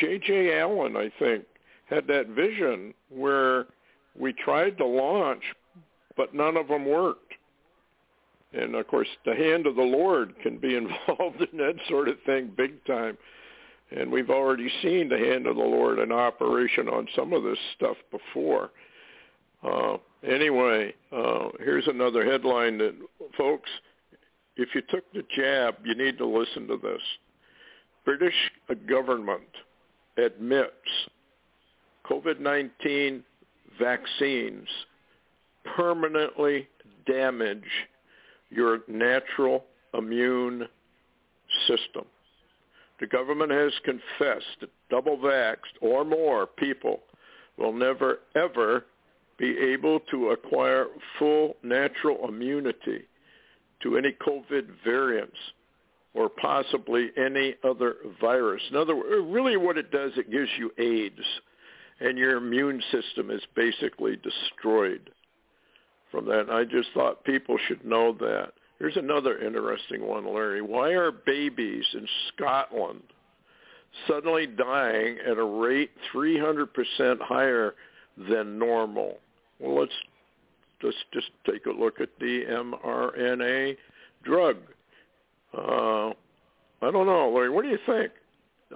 J.J. 0.00 0.58
Allen, 0.58 0.96
I 0.96 1.10
think, 1.18 1.44
had 1.86 2.06
that 2.06 2.28
vision 2.28 2.94
where 3.10 3.66
we 4.18 4.32
tried 4.32 4.78
to 4.78 4.86
launch, 4.86 5.42
but 6.16 6.34
none 6.34 6.56
of 6.56 6.68
them 6.68 6.86
worked. 6.86 7.32
And 8.54 8.74
of 8.74 8.86
course, 8.86 9.08
the 9.24 9.34
hand 9.34 9.66
of 9.66 9.76
the 9.76 9.82
Lord 9.82 10.34
can 10.42 10.58
be 10.58 10.76
involved 10.76 11.40
in 11.40 11.58
that 11.58 11.76
sort 11.88 12.08
of 12.08 12.16
thing 12.24 12.52
big 12.56 12.84
time. 12.84 13.18
And 13.90 14.10
we've 14.10 14.30
already 14.30 14.70
seen 14.82 15.08
the 15.08 15.18
hand 15.18 15.46
of 15.46 15.56
the 15.56 15.62
Lord 15.62 15.98
in 15.98 16.10
operation 16.10 16.88
on 16.88 17.06
some 17.14 17.32
of 17.32 17.42
this 17.42 17.58
stuff 17.76 17.96
before. 18.10 18.70
Uh, 19.62 19.96
anyway, 20.26 20.94
uh, 21.12 21.48
here's 21.58 21.86
another 21.86 22.24
headline 22.24 22.78
that, 22.78 22.94
folks, 23.36 23.70
if 24.56 24.68
you 24.74 24.82
took 24.88 25.04
the 25.12 25.22
jab, 25.36 25.76
you 25.84 25.94
need 25.94 26.18
to 26.18 26.26
listen 26.26 26.66
to 26.68 26.76
this. 26.76 27.00
British 28.04 28.34
government 28.86 29.42
admits 30.16 30.70
COVID-19 32.06 33.22
vaccines 33.78 34.68
permanently 35.76 36.68
damage 37.06 37.62
your 38.54 38.80
natural 38.88 39.64
immune 39.96 40.68
system. 41.66 42.04
The 43.00 43.06
government 43.06 43.50
has 43.50 43.72
confessed 43.84 44.60
that 44.60 44.70
double 44.90 45.16
vaxxed 45.18 45.80
or 45.80 46.04
more 46.04 46.46
people 46.46 47.00
will 47.58 47.72
never, 47.72 48.20
ever 48.34 48.86
be 49.38 49.58
able 49.58 50.00
to 50.10 50.30
acquire 50.30 50.86
full 51.18 51.56
natural 51.62 52.28
immunity 52.28 53.02
to 53.82 53.96
any 53.96 54.14
COVID 54.26 54.68
variants 54.84 55.36
or 56.14 56.28
possibly 56.28 57.10
any 57.16 57.56
other 57.64 57.96
virus. 58.20 58.62
In 58.70 58.76
other 58.76 58.94
words, 58.94 59.10
really 59.26 59.56
what 59.56 59.76
it 59.76 59.90
does, 59.90 60.12
it 60.16 60.30
gives 60.30 60.50
you 60.56 60.70
AIDS, 60.78 61.26
and 62.00 62.16
your 62.16 62.36
immune 62.36 62.80
system 62.92 63.30
is 63.30 63.42
basically 63.56 64.16
destroyed 64.16 65.10
from 66.14 66.26
that. 66.26 66.40
And 66.40 66.50
I 66.50 66.64
just 66.64 66.88
thought 66.94 67.24
people 67.24 67.58
should 67.66 67.84
know 67.84 68.12
that. 68.20 68.52
Here's 68.78 68.96
another 68.96 69.38
interesting 69.38 70.06
one, 70.06 70.26
Larry. 70.32 70.62
Why 70.62 70.90
are 70.90 71.10
babies 71.10 71.84
in 71.94 72.06
Scotland 72.28 73.02
suddenly 74.08 74.46
dying 74.46 75.18
at 75.26 75.38
a 75.38 75.44
rate 75.44 75.90
300% 76.14 76.66
higher 77.20 77.74
than 78.28 78.58
normal? 78.58 79.18
Well, 79.58 79.80
let's 79.80 79.92
let's 80.82 80.96
just 81.12 81.30
take 81.50 81.66
a 81.66 81.70
look 81.70 82.00
at 82.00 82.10
the 82.20 82.42
mRNA 82.48 83.76
drug. 84.24 84.56
Uh, 85.56 86.10
I 86.82 86.90
don't 86.90 87.06
know, 87.06 87.32
Larry. 87.34 87.50
What 87.50 87.62
do 87.62 87.70
you 87.70 87.78
think? 87.86 88.12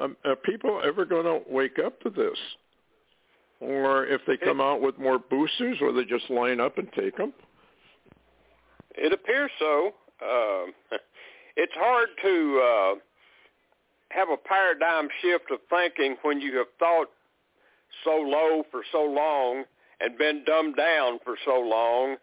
Um, 0.01 0.17
are 0.25 0.37
people 0.37 0.81
ever 0.85 1.05
going 1.05 1.25
to 1.25 1.41
wake 1.51 1.79
up 1.85 2.01
to 2.03 2.11
this? 2.11 2.39
Or 3.61 4.07
if 4.07 4.21
they 4.27 4.37
come 4.37 4.61
out 4.61 4.81
with 4.81 4.99
more 4.99 5.19
boosters, 5.19 5.79
will 5.81 5.93
they 5.93 6.05
just 6.05 6.31
line 6.31 6.61
up 6.61 6.79
and 6.79 6.89
take 6.93 7.17
them? 7.17 7.33
It 8.95 9.13
appears 9.13 9.51
so. 9.59 9.95
Uh, 10.23 10.71
it's 11.57 11.73
hard 11.75 12.09
to 12.23 12.63
uh, 12.63 12.95
have 14.11 14.29
a 14.29 14.37
paradigm 14.37 15.09
shift 15.21 15.51
of 15.51 15.59
thinking 15.71 16.17
when 16.23 16.41
you 16.41 16.57
have 16.59 16.69
thought 16.79 17.09
so 18.05 18.17
low 18.17 18.63
for 18.71 18.83
so 18.93 19.03
long 19.03 19.65
and 20.01 20.17
been 20.17 20.45
dumbed 20.45 20.77
down 20.77 21.19
for 21.25 21.37
so 21.45 21.59
long. 21.59 22.17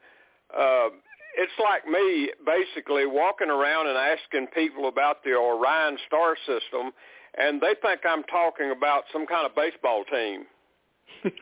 Uh, 0.55 0.89
it's 1.37 1.51
like 1.61 1.85
me 1.85 2.31
basically 2.45 3.05
walking 3.05 3.49
around 3.49 3.87
and 3.87 3.97
asking 3.97 4.47
people 4.55 4.87
about 4.87 5.23
the 5.23 5.33
Orion 5.33 5.97
star 6.07 6.37
system, 6.45 6.91
and 7.37 7.59
they 7.59 7.75
think 7.81 8.01
I'm 8.07 8.23
talking 8.23 8.71
about 8.71 9.03
some 9.11 9.27
kind 9.27 9.45
of 9.45 9.53
baseball 9.53 10.05
team. 10.05 10.45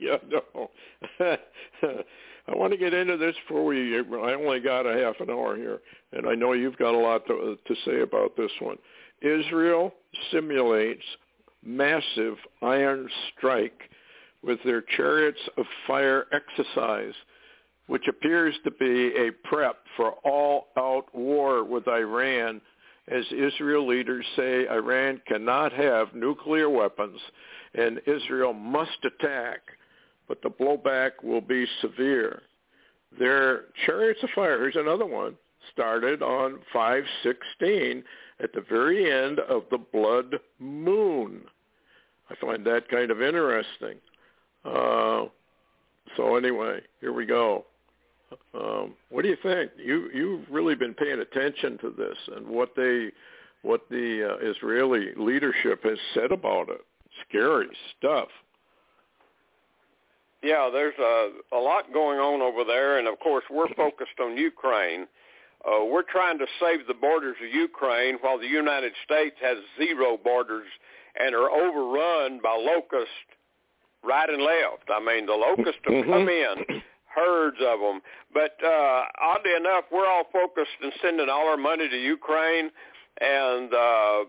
yeah, 0.00 0.16
no. 0.28 0.70
I 2.46 2.54
want 2.54 2.72
to 2.72 2.78
get 2.78 2.92
into 2.92 3.16
this 3.16 3.34
before 3.46 3.64
we. 3.64 3.96
I 3.96 4.34
only 4.34 4.60
got 4.60 4.86
a 4.86 5.02
half 5.02 5.20
an 5.20 5.30
hour 5.30 5.56
here, 5.56 5.80
and 6.12 6.28
I 6.28 6.34
know 6.34 6.52
you've 6.52 6.76
got 6.76 6.94
a 6.94 6.98
lot 6.98 7.26
to, 7.26 7.56
to 7.66 7.74
say 7.84 8.00
about 8.00 8.36
this 8.36 8.50
one. 8.60 8.76
Israel 9.22 9.94
simulates 10.30 11.04
massive 11.64 12.36
Iran 12.62 13.08
strike 13.36 13.90
with 14.42 14.58
their 14.64 14.82
chariots 14.96 15.40
of 15.56 15.64
fire 15.86 16.26
exercise, 16.32 17.14
which 17.86 18.06
appears 18.08 18.54
to 18.64 18.70
be 18.72 19.14
a 19.16 19.30
prep 19.48 19.76
for 19.96 20.12
all-out 20.24 21.06
war 21.14 21.64
with 21.64 21.88
Iran, 21.88 22.60
as 23.08 23.24
Israel 23.32 23.86
leaders 23.86 24.24
say 24.36 24.66
Iran 24.68 25.20
cannot 25.26 25.72
have 25.72 26.14
nuclear 26.14 26.70
weapons 26.70 27.20
and 27.74 28.00
Israel 28.06 28.52
must 28.52 29.04
attack, 29.04 29.60
but 30.28 30.40
the 30.42 30.48
blowback 30.50 31.22
will 31.22 31.40
be 31.40 31.66
severe. 31.80 32.42
Their 33.18 33.66
chariots 33.84 34.22
of 34.22 34.30
fire, 34.34 34.58
here's 34.58 34.76
another 34.76 35.06
one, 35.06 35.36
started 35.72 36.22
on 36.22 36.60
516 36.72 38.04
at 38.40 38.52
the 38.52 38.64
very 38.68 39.10
end 39.10 39.40
of 39.40 39.64
the 39.70 39.78
blood 39.78 40.36
moon. 40.58 41.42
I 42.30 42.34
find 42.36 42.64
that 42.66 42.88
kind 42.88 43.10
of 43.10 43.22
interesting. 43.22 43.96
Uh, 44.64 45.26
so 46.16 46.36
anyway, 46.36 46.80
here 47.00 47.12
we 47.12 47.26
go. 47.26 47.66
Um, 48.54 48.94
what 49.10 49.22
do 49.22 49.28
you 49.28 49.36
think? 49.42 49.70
You 49.76 50.10
you've 50.14 50.44
really 50.50 50.74
been 50.74 50.94
paying 50.94 51.20
attention 51.20 51.78
to 51.78 51.90
this 51.96 52.16
and 52.36 52.46
what 52.46 52.70
they 52.76 53.10
what 53.62 53.82
the 53.90 54.36
uh, 54.40 54.50
Israeli 54.50 55.08
leadership 55.16 55.82
has 55.84 55.98
said 56.14 56.32
about 56.32 56.68
it. 56.68 56.80
Scary 57.28 57.68
stuff. 57.98 58.28
Yeah, 60.42 60.68
there's 60.70 60.98
a, 60.98 61.30
a 61.56 61.58
lot 61.58 61.90
going 61.92 62.18
on 62.18 62.42
over 62.42 62.64
there, 62.64 62.98
and 62.98 63.08
of 63.08 63.18
course 63.20 63.44
we're 63.50 63.72
focused 63.74 64.20
on 64.20 64.36
Ukraine. 64.36 65.06
Uh, 65.66 65.84
we're 65.86 66.02
trying 66.02 66.38
to 66.38 66.46
save 66.60 66.86
the 66.86 66.92
borders 66.92 67.36
of 67.42 67.54
Ukraine 67.54 68.16
while 68.20 68.38
the 68.38 68.46
United 68.46 68.92
States 69.04 69.36
has 69.40 69.56
zero 69.78 70.18
borders 70.22 70.66
and 71.18 71.34
are 71.34 71.50
overrun 71.50 72.40
by 72.42 72.54
locusts 72.60 73.14
right 74.02 74.28
and 74.28 74.42
left. 74.42 74.90
I 74.94 75.00
mean, 75.02 75.24
the 75.24 75.32
locusts 75.32 75.80
have 75.84 75.94
Mm-hmm. 75.94 76.12
come 76.12 76.28
in, 76.28 76.82
herds 77.14 77.58
of 77.60 77.80
them. 77.80 78.00
But 78.32 78.56
uh, 78.64 79.02
oddly 79.20 79.54
enough, 79.56 79.84
we're 79.92 80.06
all 80.06 80.24
focused 80.32 80.78
and 80.82 80.92
sending 81.02 81.28
all 81.28 81.48
our 81.48 81.56
money 81.56 81.88
to 81.88 81.96
Ukraine, 81.96 82.70
and 83.20 83.72
uh, 83.72 84.24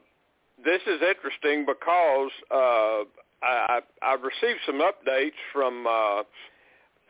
this 0.64 0.82
is 0.88 1.02
interesting 1.02 1.66
because 1.66 2.32
uh, 2.52 3.04
I, 3.44 3.80
I've 4.02 4.22
received 4.22 4.60
some 4.66 4.82
updates 4.82 5.40
from 5.52 5.86
uh, 5.88 6.24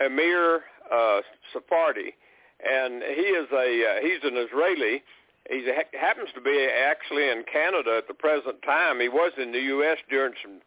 Amir 0.03 0.63
uh, 0.91 1.21
Tsarfati, 1.53 2.13
and 2.63 3.03
he 3.03 3.21
is 3.21 3.47
a 3.51 3.85
uh, 3.85 4.01
he's 4.01 4.23
an 4.23 4.37
Israeli. 4.37 5.03
He 5.49 5.69
happens 5.93 6.29
to 6.33 6.41
be 6.41 6.67
actually 6.67 7.29
in 7.29 7.43
Canada 7.51 7.97
at 7.97 8.07
the 8.07 8.15
present 8.15 8.63
time. 8.63 8.99
He 8.99 9.09
was 9.09 9.31
in 9.37 9.51
the 9.51 9.59
U.S. 9.59 9.97
during 10.09 10.33
some 10.41 10.59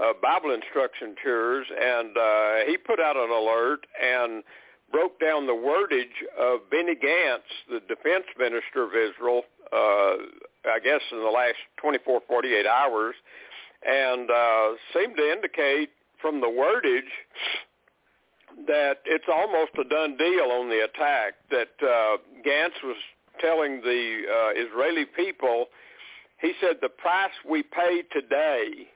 uh, 0.00 0.12
Bible 0.22 0.52
instruction 0.52 1.14
tours, 1.22 1.66
and 1.70 2.16
uh, 2.16 2.54
he 2.66 2.76
put 2.76 3.00
out 3.00 3.16
an 3.16 3.30
alert 3.30 3.86
and 4.02 4.42
broke 4.92 5.18
down 5.20 5.46
the 5.46 5.52
wordage 5.52 6.24
of 6.38 6.70
Benny 6.70 6.94
Gantz, 6.94 7.48
the 7.68 7.80
defense 7.80 8.24
minister 8.38 8.84
of 8.84 8.90
Israel, 8.90 9.42
uh, 9.72 10.16
I 10.70 10.78
guess 10.82 11.00
in 11.10 11.18
the 11.18 11.30
last 11.30 11.56
24, 11.80 12.20
48 12.28 12.66
hours, 12.66 13.14
and 13.86 14.30
uh, 14.30 14.68
seemed 14.94 15.16
to 15.16 15.30
indicate 15.30 15.90
from 16.20 16.40
the 16.40 16.46
wordage 16.46 17.12
that 18.66 18.98
it's 19.04 19.26
almost 19.28 19.72
a 19.78 19.84
done 19.84 20.16
deal 20.16 20.50
on 20.50 20.68
the 20.68 20.84
attack, 20.84 21.34
that 21.50 21.68
uh, 21.82 22.16
Gantz 22.46 22.82
was 22.82 22.96
telling 23.40 23.80
the 23.82 24.22
uh, 24.24 24.50
Israeli 24.56 25.04
people, 25.04 25.66
he 26.40 26.52
said 26.60 26.76
the 26.80 26.88
price 26.88 27.32
we 27.48 27.62
pay 27.62 28.02
today 28.12 28.88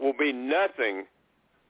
will 0.00 0.14
be 0.18 0.32
nothing 0.32 1.04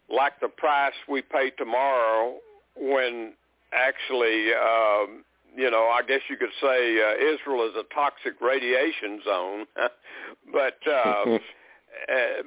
like 0.08 0.40
the 0.40 0.48
price 0.48 0.94
we 1.08 1.22
pay 1.22 1.50
tomorrow 1.50 2.36
when 2.76 3.32
actually, 3.72 4.52
um, 4.52 5.24
you 5.56 5.70
know, 5.70 5.88
I 5.88 6.02
guess 6.06 6.20
you 6.28 6.36
could 6.36 6.54
say 6.60 6.98
uh, 7.00 7.34
Israel 7.34 7.68
is 7.68 7.74
a 7.76 7.94
toxic 7.94 8.40
radiation 8.40 9.20
zone. 9.24 9.66
but 10.52 10.78
uh, 10.86 11.24
uh, 11.34 11.38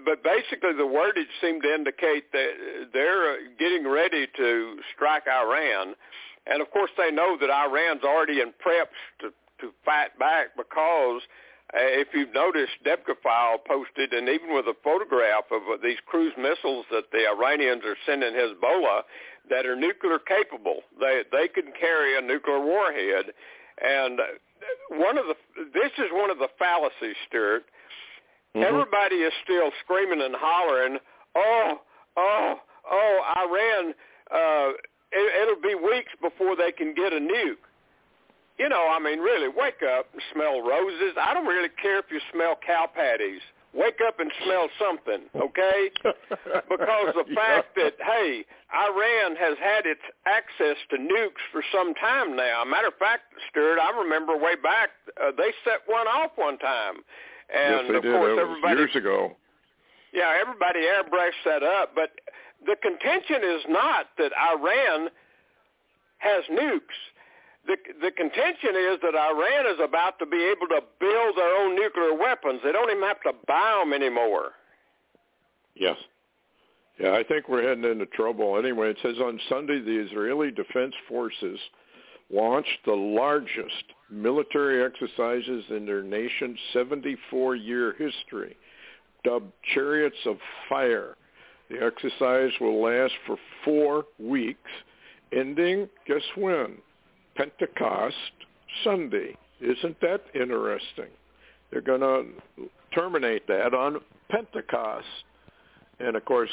but 0.05 0.23
basically 0.23 0.73
the 0.77 0.87
wordage 0.87 1.31
seemed 1.41 1.63
to 1.63 1.73
indicate 1.73 2.31
that 2.31 2.49
they're 2.93 3.33
uh, 3.33 3.35
getting 3.57 3.87
ready 3.87 4.27
to 4.37 4.77
strike 4.95 5.23
Iran. 5.27 5.95
And 6.47 6.61
of 6.61 6.71
course 6.71 6.91
they 6.97 7.11
know 7.11 7.37
that 7.39 7.49
Iran's 7.49 8.03
already 8.03 8.41
in 8.41 8.49
preps 8.49 8.97
to, 9.21 9.29
to 9.61 9.73
fight 9.85 10.17
back 10.17 10.55
because 10.55 11.21
if 11.73 12.07
you've 12.13 12.33
noticed, 12.33 12.81
Debka 12.85 13.15
posted, 13.67 14.13
and 14.13 14.27
even 14.27 14.55
with 14.55 14.65
a 14.65 14.75
photograph 14.83 15.45
of 15.51 15.61
uh, 15.71 15.77
these 15.81 15.97
cruise 16.05 16.33
missiles 16.37 16.85
that 16.91 17.11
the 17.11 17.27
Iranians 17.29 17.83
are 17.85 17.97
sending 18.05 18.33
Hezbollah 18.33 19.03
that 19.49 19.65
are 19.65 19.75
nuclear 19.75 20.19
capable. 20.19 20.81
They 20.99 21.23
they 21.31 21.47
can 21.47 21.71
carry 21.79 22.17
a 22.17 22.21
nuclear 22.21 22.59
warhead, 22.59 23.33
and 23.81 24.19
uh, 24.19 24.23
one 24.97 25.17
of 25.17 25.25
the 25.27 25.35
this 25.73 25.91
is 25.97 26.09
one 26.11 26.31
of 26.31 26.39
the 26.39 26.49
fallacies, 26.57 27.15
Stewart. 27.27 27.65
Mm-hmm. 28.55 28.63
Everybody 28.63 29.17
is 29.17 29.33
still 29.43 29.69
screaming 29.83 30.21
and 30.21 30.35
hollering, 30.35 30.97
"Oh, 31.35 31.81
oh, 32.17 32.55
oh! 32.89 33.19
Iran! 33.37 33.93
Uh, 34.31 34.73
it, 35.11 35.41
it'll 35.41 35.61
be 35.61 35.75
weeks 35.75 36.11
before 36.19 36.55
they 36.55 36.71
can 36.71 36.95
get 36.95 37.13
a 37.13 37.19
nuke." 37.19 37.68
You 38.59 38.67
know, 38.67 38.91
I 38.91 38.99
mean, 38.99 39.19
really, 39.19 39.47
wake 39.47 39.79
up 39.87 40.07
and 40.11 40.21
smell 40.33 40.61
roses. 40.61 41.15
I 41.15 41.33
don't 41.33 41.47
really 41.47 41.69
care 41.81 41.99
if 41.99 42.11
you 42.11 42.19
smell 42.33 42.59
cow 42.59 42.89
patties. 42.93 43.39
Wake 43.73 43.99
up 44.05 44.19
and 44.19 44.31
smell 44.43 44.67
something, 44.81 45.29
okay? 45.37 45.91
because 46.69 47.13
the 47.15 47.23
fact 47.35 47.75
that 47.75 47.93
hey, 48.01 48.43
Iran 48.73 49.37
has 49.37 49.55
had 49.61 49.85
its 49.85 50.01
access 50.25 50.75
to 50.89 50.97
nukes 50.97 51.39
for 51.51 51.63
some 51.71 51.93
time 51.93 52.35
now. 52.35 52.65
Matter 52.65 52.87
of 52.87 52.97
fact, 52.97 53.31
Stewart, 53.49 53.77
I 53.79 53.95
remember 53.97 54.35
way 54.35 54.55
back 54.55 54.89
uh, 55.21 55.31
they 55.37 55.53
set 55.63 55.85
one 55.85 56.07
off 56.07 56.31
one 56.35 56.57
time, 56.57 57.05
and 57.53 57.75
yes, 57.75 57.85
they 57.87 57.95
of 57.97 58.03
did. 58.03 58.11
course 58.11 58.39
everybody 58.41 58.75
years 58.75 58.95
ago. 58.95 59.37
Yeah, 60.11 60.33
everybody 60.41 60.79
airbrushed 60.79 61.45
that 61.45 61.61
up, 61.61 61.93
but 61.93 62.09
the 62.65 62.75
contention 62.81 63.43
is 63.43 63.61
not 63.69 64.07
that 64.17 64.31
Iran 64.33 65.09
has 66.17 66.43
nukes. 66.51 66.97
The, 67.69 67.77
the 68.01 68.09
contention 68.09 68.73
is 68.75 68.97
that 69.03 69.13
Iran 69.13 69.67
is 69.67 69.79
about 69.79 70.17
to 70.17 70.25
be 70.25 70.43
able 70.43 70.65
to 70.69 70.81
build 70.99 71.37
their 71.37 71.55
own 71.55 71.75
nuclear 71.75 72.15
weapons. 72.15 72.61
They 72.63 72.71
don't 72.71 72.89
even 72.89 73.03
have 73.03 73.21
to 73.21 73.33
buy 73.47 73.79
them 73.79 73.93
anymore. 73.93 74.53
Yes. 75.75 75.95
Yeah, 76.99 77.11
I 77.11 77.23
think 77.23 77.47
we're 77.47 77.61
heading 77.61 77.83
into 77.83 78.07
trouble. 78.07 78.57
Anyway, 78.57 78.89
it 78.89 78.97
says 79.03 79.17
on 79.19 79.39
Sunday 79.47 79.81
the 79.81 80.03
Israeli 80.03 80.49
Defense 80.49 80.95
Forces 81.07 81.59
launched 82.31 82.79
the 82.87 82.93
largest 82.93 83.83
military 84.09 84.83
exercises 84.83 85.63
in 85.69 85.85
their 85.85 86.01
nation's 86.01 86.57
74-year 86.73 87.93
history, 87.99 88.57
dubbed 89.23 89.53
Chariots 89.75 90.17
of 90.25 90.37
Fire. 90.67 91.17
The 91.69 91.85
exercise 91.85 92.51
will 92.59 92.81
last 92.81 93.13
for 93.27 93.37
four 93.63 94.05
weeks, 94.17 94.71
ending, 95.31 95.87
guess 96.07 96.23
when? 96.35 96.79
Pentecost 97.39 98.15
Sunday. 98.83 99.35
Isn't 99.61 99.99
that 100.01 100.21
interesting? 100.35 101.07
They're 101.71 101.81
going 101.81 102.01
to 102.01 102.25
terminate 102.93 103.47
that 103.47 103.73
on 103.73 103.99
Pentecost. 104.29 105.05
And 106.01 106.17
of 106.17 106.25
course, 106.25 106.49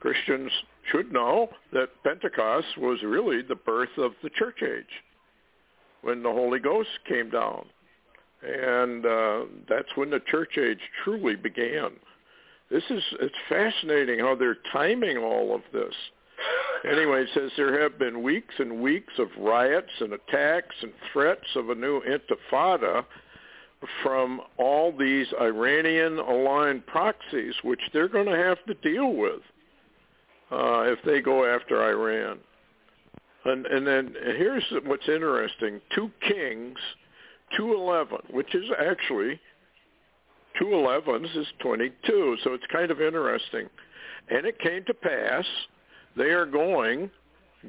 Christians 0.00 0.50
should 0.92 1.12
know 1.12 1.48
that 1.72 1.88
Pentecost 2.04 2.66
was 2.76 2.98
really 3.02 3.40
the 3.42 3.54
birth 3.54 3.96
of 3.96 4.12
the 4.22 4.28
church 4.30 4.62
age 4.62 4.84
when 6.02 6.22
the 6.22 6.30
Holy 6.30 6.58
Ghost 6.58 6.90
came 7.08 7.30
down. 7.30 7.64
And 8.42 9.06
uh, 9.06 9.40
that's 9.68 9.88
when 9.96 10.10
the 10.10 10.20
church 10.30 10.58
age 10.58 10.78
truly 11.04 11.36
began. 11.36 11.92
This 12.70 12.84
is, 12.90 13.02
it's 13.20 13.34
fascinating 13.48 14.20
how 14.20 14.34
they're 14.34 14.58
timing 14.72 15.16
all 15.16 15.54
of 15.54 15.62
this. 15.72 15.94
Anyway, 16.84 17.22
it 17.22 17.28
says 17.34 17.50
there 17.56 17.80
have 17.82 17.98
been 17.98 18.22
weeks 18.22 18.54
and 18.58 18.80
weeks 18.80 19.12
of 19.18 19.28
riots 19.38 19.90
and 20.00 20.12
attacks 20.12 20.74
and 20.82 20.92
threats 21.12 21.46
of 21.56 21.70
a 21.70 21.74
new 21.74 22.00
intifada 22.02 23.04
from 24.02 24.40
all 24.58 24.96
these 24.96 25.26
Iranian-aligned 25.40 26.86
proxies, 26.86 27.54
which 27.62 27.80
they're 27.92 28.08
going 28.08 28.26
to 28.26 28.36
have 28.36 28.58
to 28.66 28.74
deal 28.74 29.12
with 29.12 29.40
uh, 30.50 30.82
if 30.82 30.98
they 31.04 31.20
go 31.20 31.44
after 31.44 31.82
Iran. 31.82 32.38
And, 33.44 33.66
and 33.66 33.86
then 33.86 34.14
here's 34.36 34.64
what's 34.84 35.08
interesting: 35.08 35.80
two 35.94 36.10
kings, 36.26 36.78
two 37.56 37.72
eleven, 37.74 38.18
which 38.30 38.54
is 38.54 38.64
actually 38.78 39.40
two 40.58 40.72
elevens 40.72 41.28
is 41.34 41.46
twenty-two, 41.60 42.36
so 42.44 42.52
it's 42.52 42.66
kind 42.72 42.90
of 42.90 43.00
interesting. 43.00 43.68
And 44.28 44.44
it 44.44 44.58
came 44.58 44.84
to 44.84 44.94
pass 44.94 45.44
they 46.18 46.30
are 46.30 46.46
going, 46.46 47.10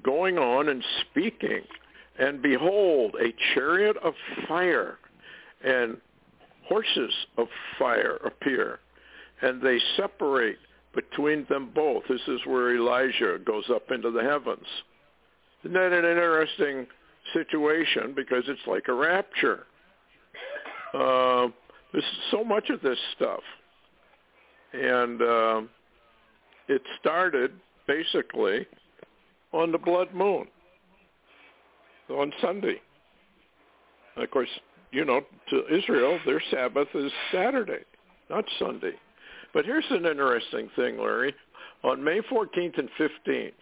going 0.03 0.37
on 0.37 0.69
and 0.69 0.83
speaking, 1.01 1.61
and 2.17 2.41
behold, 2.41 3.15
a 3.21 3.33
chariot 3.53 3.95
of 4.03 4.13
fire 4.47 4.97
and 5.63 5.97
horses 6.67 7.13
of 7.37 7.47
fire 7.77 8.17
appear, 8.25 8.79
and 9.41 9.61
they 9.61 9.79
separate 9.97 10.57
between 10.93 11.45
them 11.49 11.71
both. 11.73 12.03
This 12.09 12.21
is 12.27 12.39
where 12.45 12.75
Elijah 12.75 13.37
goes 13.43 13.65
up 13.73 13.91
into 13.91 14.11
the 14.11 14.21
heavens. 14.21 14.65
Isn't 15.63 15.73
that 15.73 15.93
an 15.93 16.05
interesting 16.05 16.87
situation? 17.33 18.13
Because 18.15 18.43
it's 18.47 18.65
like 18.67 18.87
a 18.87 18.93
rapture. 18.93 19.65
Uh, 20.93 21.47
there's 21.91 22.03
so 22.31 22.43
much 22.43 22.69
of 22.69 22.81
this 22.81 22.97
stuff. 23.15 23.41
And 24.73 25.21
uh, 25.21 25.61
it 26.67 26.81
started 26.99 27.51
basically 27.89 28.65
on 29.51 29.71
the 29.71 29.79
blood 29.79 30.13
moon 30.13 30.47
on 32.09 32.31
Sunday. 32.39 32.79
And 34.15 34.23
of 34.23 34.31
course, 34.31 34.47
you 34.91 35.03
know, 35.05 35.21
to 35.49 35.75
Israel, 35.75 36.19
their 36.25 36.41
Sabbath 36.51 36.89
is 36.93 37.11
Saturday, 37.31 37.83
not 38.29 38.45
Sunday. 38.59 38.93
But 39.53 39.65
here's 39.65 39.89
an 39.89 40.05
interesting 40.05 40.69
thing, 40.75 40.99
Larry. 40.99 41.33
On 41.83 42.03
May 42.03 42.19
14th 42.21 42.77
and 42.77 42.89
15th, 42.99 43.53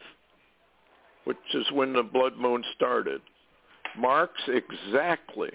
which 1.24 1.38
is 1.54 1.72
when 1.72 1.94
the 1.94 2.04
blood 2.04 2.36
moon 2.38 2.66
started, 2.76 3.22
marks 3.98 4.42
exactly 4.48 5.52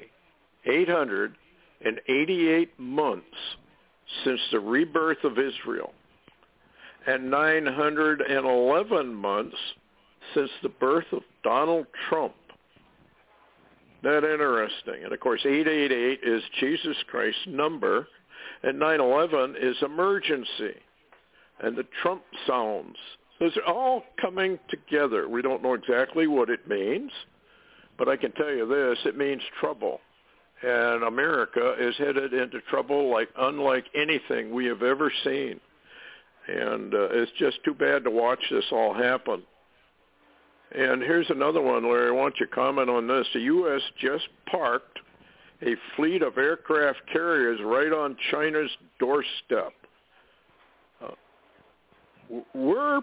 888 0.64 2.78
months 2.78 3.26
since 4.24 4.40
the 4.50 4.60
rebirth 4.60 5.24
of 5.24 5.38
Israel 5.38 5.92
and 7.06 7.30
911 7.30 9.14
months 9.14 9.56
since 10.34 10.50
the 10.62 10.68
birth 10.68 11.06
of 11.12 11.22
Donald 11.42 11.86
Trump. 12.08 12.34
That 14.02 14.24
interesting. 14.24 15.04
And 15.04 15.12
of 15.12 15.20
course, 15.20 15.40
888 15.44 16.20
is 16.24 16.42
Jesus 16.58 16.96
Christ's 17.08 17.46
number, 17.46 18.08
and 18.62 18.78
911 18.78 19.56
is 19.60 19.76
emergency. 19.82 20.74
And 21.60 21.76
the 21.76 21.86
Trump 22.02 22.22
sounds. 22.46 22.96
Those 23.38 23.56
are 23.56 23.72
all 23.72 24.04
coming 24.20 24.58
together. 24.70 25.28
We 25.28 25.42
don't 25.42 25.62
know 25.62 25.74
exactly 25.74 26.26
what 26.26 26.50
it 26.50 26.68
means, 26.68 27.10
but 27.98 28.08
I 28.08 28.16
can 28.16 28.32
tell 28.32 28.50
you 28.52 28.66
this, 28.66 28.98
it 29.04 29.16
means 29.16 29.42
trouble. 29.60 30.00
And 30.62 31.02
America 31.04 31.74
is 31.78 31.96
headed 31.96 32.32
into 32.34 32.60
trouble 32.70 33.10
like 33.10 33.28
unlike 33.36 33.84
anything 33.94 34.52
we 34.52 34.66
have 34.66 34.82
ever 34.82 35.12
seen. 35.24 35.60
And 36.48 36.92
uh, 36.94 37.08
it's 37.10 37.32
just 37.38 37.58
too 37.64 37.74
bad 37.74 38.04
to 38.04 38.10
watch 38.10 38.40
this 38.50 38.64
all 38.72 38.94
happen. 38.94 39.42
And 40.74 41.02
here's 41.02 41.28
another 41.30 41.60
one, 41.60 41.84
Larry. 41.84 42.08
I 42.08 42.12
want 42.12 42.34
you 42.40 42.46
to 42.46 42.52
comment 42.52 42.88
on 42.88 43.06
this. 43.06 43.26
The 43.34 43.40
U.S. 43.40 43.82
just 44.00 44.24
parked 44.50 44.98
a 45.62 45.74
fleet 45.96 46.22
of 46.22 46.38
aircraft 46.38 47.00
carriers 47.12 47.60
right 47.62 47.92
on 47.92 48.16
China's 48.30 48.70
doorstep. 48.98 49.72
Uh, 51.04 52.38
we're 52.54 53.00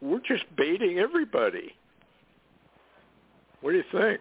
we're 0.00 0.20
just 0.20 0.44
baiting 0.56 0.98
everybody. 0.98 1.74
What 3.60 3.72
do 3.72 3.78
you 3.78 3.84
think? 3.90 4.20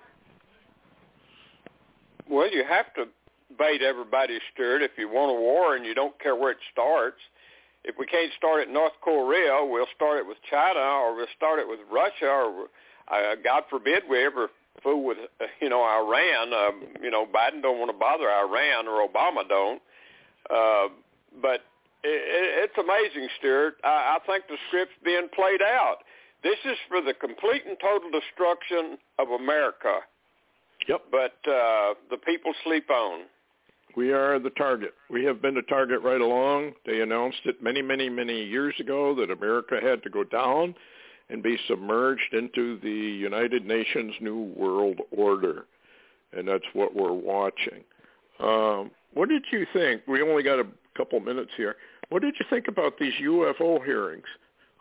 Well, 2.29 2.51
you 2.51 2.63
have 2.67 2.93
to 2.95 3.06
bait 3.60 3.82
everybody, 3.82 4.39
Stewart, 4.53 4.82
if 4.82 4.91
you 4.97 5.10
want 5.10 5.32
a 5.32 5.39
war 5.39 5.75
and 5.75 5.86
you 5.86 5.93
don't 5.93 6.17
care 6.19 6.36
where 6.36 6.51
it 6.51 6.58
starts 6.71 7.19
if 7.84 7.96
we 7.98 8.06
can't 8.06 8.32
start 8.38 8.62
it 8.62 8.67
in 8.67 8.74
North 8.74 8.93
Korea, 9.02 9.60
we'll 9.63 9.91
start 9.96 10.19
it 10.19 10.28
with 10.28 10.38
China, 10.50 10.80
or 10.80 11.15
we'll 11.15 11.34
start 11.36 11.60
it 11.60 11.67
with 11.67 11.80
Russia, 11.91 12.28
or 12.28 12.67
uh, 13.12 13.36
God 13.43 13.63
forbid 13.69 14.04
we 14.10 14.24
ever 14.24 14.50
fool 14.82 15.04
with 15.04 15.17
uh, 15.41 15.46
you 15.62 15.69
know 15.69 15.84
Iran. 15.84 16.54
Uh, 16.54 16.72
you 17.02 17.12
know 17.12 17.26
Biden 17.26 17.62
don't 17.62 17.80
want 17.80 17.91
to 17.91 17.98
bother 17.98 18.30
Iran, 18.30 18.88
or 18.88 19.08
Obama 19.08 19.48
don't. 19.48 19.82
Uh, 20.50 20.89
but 21.41 21.62
it, 22.04 22.69
it's 22.69 22.78
amazing, 22.78 23.30
Stewart. 23.39 23.76
I, 23.84 24.17
I 24.17 24.26
think 24.26 24.48
the 24.48 24.58
script's 24.67 24.96
being 25.04 25.28
played 25.34 25.62
out. 25.62 25.98
This 26.43 26.58
is 26.65 26.78
for 26.89 27.02
the 27.02 27.13
complete 27.13 27.63
and 27.65 27.78
total 27.80 28.12
destruction 28.12 28.98
of 29.17 29.30
America. 29.30 30.00
Yep. 30.88 31.04
But 31.10 31.39
uh, 31.50 31.96
the 32.10 32.17
people 32.26 32.54
sleep 32.63 32.89
on. 32.89 33.22
We 33.95 34.12
are 34.12 34.39
the 34.39 34.49
target. 34.51 34.93
We 35.10 35.23
have 35.25 35.41
been 35.41 35.53
the 35.53 35.62
target 35.63 36.01
right 36.01 36.21
along. 36.21 36.73
They 36.86 37.01
announced 37.01 37.41
it 37.45 37.62
many, 37.62 37.82
many, 37.82 38.10
many 38.10 38.43
years 38.43 38.73
ago 38.79 39.13
that 39.15 39.29
America 39.29 39.79
had 39.82 40.01
to 40.03 40.10
go 40.10 40.23
down 40.23 40.75
and 41.29 41.43
be 41.43 41.58
submerged 41.67 42.34
into 42.34 42.79
the 42.79 42.89
United 42.89 43.65
Nations 43.65 44.13
New 44.19 44.53
World 44.56 44.99
Order. 45.12 45.65
And 46.36 46.47
that's 46.47 46.65
what 46.73 46.95
we're 46.95 47.13
watching. 47.13 47.84
Um, 48.39 48.91
what 49.13 49.29
did 49.29 49.43
you 49.51 49.65
think? 49.73 50.01
We 50.08 50.21
only 50.21 50.43
got 50.43 50.60
a 50.60 50.65
couple 50.97 51.19
minutes 51.19 51.51
here. 51.56 51.75
What 52.10 52.21
did 52.21 52.36
you 52.39 52.45
think 52.49 52.67
about 52.67 52.97
these 52.99 53.13
UFO 53.21 53.84
hearings? 53.84 54.25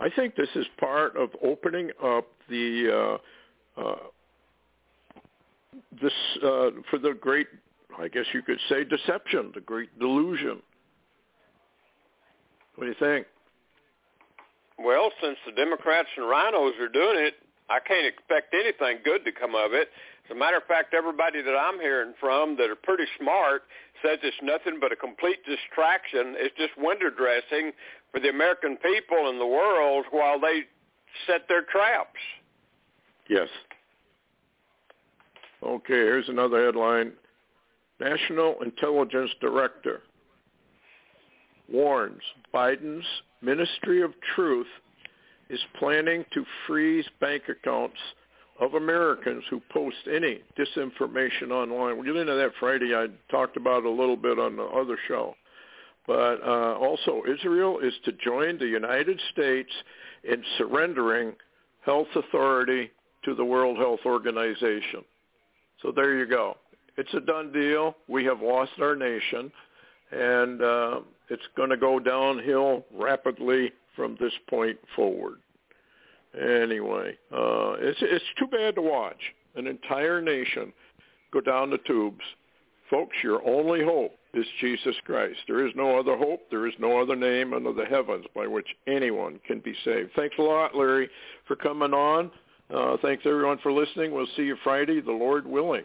I 0.00 0.08
think 0.10 0.34
this 0.34 0.48
is 0.54 0.66
part 0.80 1.16
of 1.16 1.30
opening 1.44 1.90
up 2.02 2.26
the 2.48 3.18
uh, 3.78 3.80
uh, 3.80 3.96
this 6.00 6.12
uh, 6.42 6.70
for 6.90 6.98
the 6.98 7.14
great 7.18 7.46
I 7.98 8.08
guess 8.08 8.24
you 8.32 8.42
could 8.42 8.58
say 8.68 8.84
deception, 8.84 9.52
the 9.54 9.60
great 9.60 9.98
delusion. 9.98 10.62
What 12.76 12.84
do 12.84 12.90
you 12.90 12.96
think? 12.98 13.26
Well, 14.78 15.10
since 15.22 15.36
the 15.46 15.52
Democrats 15.52 16.08
and 16.16 16.26
RINOs 16.26 16.80
are 16.80 16.88
doing 16.88 17.18
it, 17.18 17.34
I 17.68 17.78
can't 17.80 18.06
expect 18.06 18.54
anything 18.54 18.98
good 19.04 19.24
to 19.24 19.32
come 19.32 19.54
of 19.54 19.72
it. 19.72 19.88
As 20.24 20.30
a 20.30 20.38
matter 20.38 20.56
of 20.56 20.64
fact, 20.64 20.94
everybody 20.94 21.42
that 21.42 21.56
I'm 21.56 21.80
hearing 21.80 22.14
from 22.18 22.56
that 22.56 22.70
are 22.70 22.76
pretty 22.76 23.04
smart 23.20 23.62
says 24.02 24.18
it's 24.22 24.36
nothing 24.42 24.78
but 24.80 24.92
a 24.92 24.96
complete 24.96 25.38
distraction. 25.44 26.34
It's 26.36 26.56
just 26.56 26.72
window 26.78 27.10
dressing 27.10 27.72
for 28.10 28.20
the 28.20 28.28
American 28.28 28.76
people 28.76 29.28
and 29.28 29.40
the 29.40 29.46
world 29.46 30.06
while 30.10 30.40
they 30.40 30.62
set 31.26 31.48
their 31.48 31.62
traps. 31.62 32.18
Yes. 33.28 33.48
Okay, 35.62 35.94
here's 35.94 36.28
another 36.28 36.64
headline. 36.64 37.12
National 38.02 38.56
Intelligence 38.62 39.30
Director 39.40 40.02
warns 41.70 42.22
Biden's 42.52 43.06
Ministry 43.40 44.02
of 44.02 44.12
Truth 44.34 44.66
is 45.50 45.60
planning 45.78 46.24
to 46.32 46.44
freeze 46.66 47.04
bank 47.20 47.44
accounts 47.48 47.98
of 48.60 48.74
Americans 48.74 49.44
who 49.50 49.60
post 49.72 49.96
any 50.12 50.40
disinformation 50.58 51.50
online. 51.50 51.96
We'll 51.96 52.04
get 52.04 52.16
into 52.16 52.34
that 52.34 52.52
Friday. 52.58 52.94
I 52.94 53.06
talked 53.30 53.56
about 53.56 53.84
a 53.84 53.90
little 53.90 54.16
bit 54.16 54.38
on 54.38 54.56
the 54.56 54.64
other 54.64 54.96
show. 55.08 55.34
but 56.06 56.42
uh, 56.42 56.74
also 56.78 57.22
Israel 57.28 57.78
is 57.78 57.92
to 58.04 58.12
join 58.12 58.58
the 58.58 58.66
United 58.66 59.20
States 59.32 59.70
in 60.24 60.42
surrendering 60.58 61.32
health 61.84 62.08
authority 62.14 62.90
to 63.24 63.34
the 63.34 63.44
World 63.44 63.78
Health 63.78 64.00
Organization. 64.04 65.04
So 65.80 65.92
there 65.92 66.16
you 66.16 66.26
go. 66.26 66.56
It's 66.96 67.12
a 67.14 67.20
done 67.20 67.52
deal. 67.52 67.96
We 68.08 68.24
have 68.24 68.40
lost 68.40 68.72
our 68.80 68.94
nation, 68.94 69.50
and 70.10 70.62
uh, 70.62 71.00
it's 71.30 71.42
going 71.56 71.70
to 71.70 71.76
go 71.76 71.98
downhill 71.98 72.84
rapidly 72.94 73.72
from 73.96 74.16
this 74.20 74.32
point 74.48 74.78
forward. 74.94 75.38
Anyway, 76.34 77.16
uh, 77.32 77.76
it's 77.78 77.98
it's 78.00 78.24
too 78.38 78.46
bad 78.46 78.74
to 78.74 78.82
watch 78.82 79.20
an 79.54 79.66
entire 79.66 80.22
nation 80.22 80.72
go 81.32 81.40
down 81.40 81.70
the 81.70 81.78
tubes. 81.86 82.24
Folks, 82.90 83.16
your 83.22 83.46
only 83.46 83.84
hope 83.84 84.12
is 84.34 84.46
Jesus 84.60 84.94
Christ. 85.04 85.38
There 85.46 85.66
is 85.66 85.72
no 85.76 85.98
other 85.98 86.16
hope. 86.16 86.42
There 86.50 86.66
is 86.66 86.74
no 86.78 87.00
other 87.00 87.16
name 87.16 87.52
under 87.52 87.72
the 87.72 87.84
heavens 87.84 88.24
by 88.34 88.46
which 88.46 88.66
anyone 88.86 89.40
can 89.46 89.60
be 89.60 89.74
saved. 89.84 90.10
Thanks 90.16 90.36
a 90.38 90.42
lot, 90.42 90.74
Larry, 90.74 91.08
for 91.46 91.56
coming 91.56 91.92
on. 91.92 92.30
Uh, 92.74 92.96
thanks 93.02 93.24
everyone 93.26 93.58
for 93.62 93.72
listening. 93.72 94.12
We'll 94.12 94.26
see 94.36 94.42
you 94.42 94.56
Friday, 94.64 95.00
the 95.00 95.12
Lord 95.12 95.46
willing. 95.46 95.84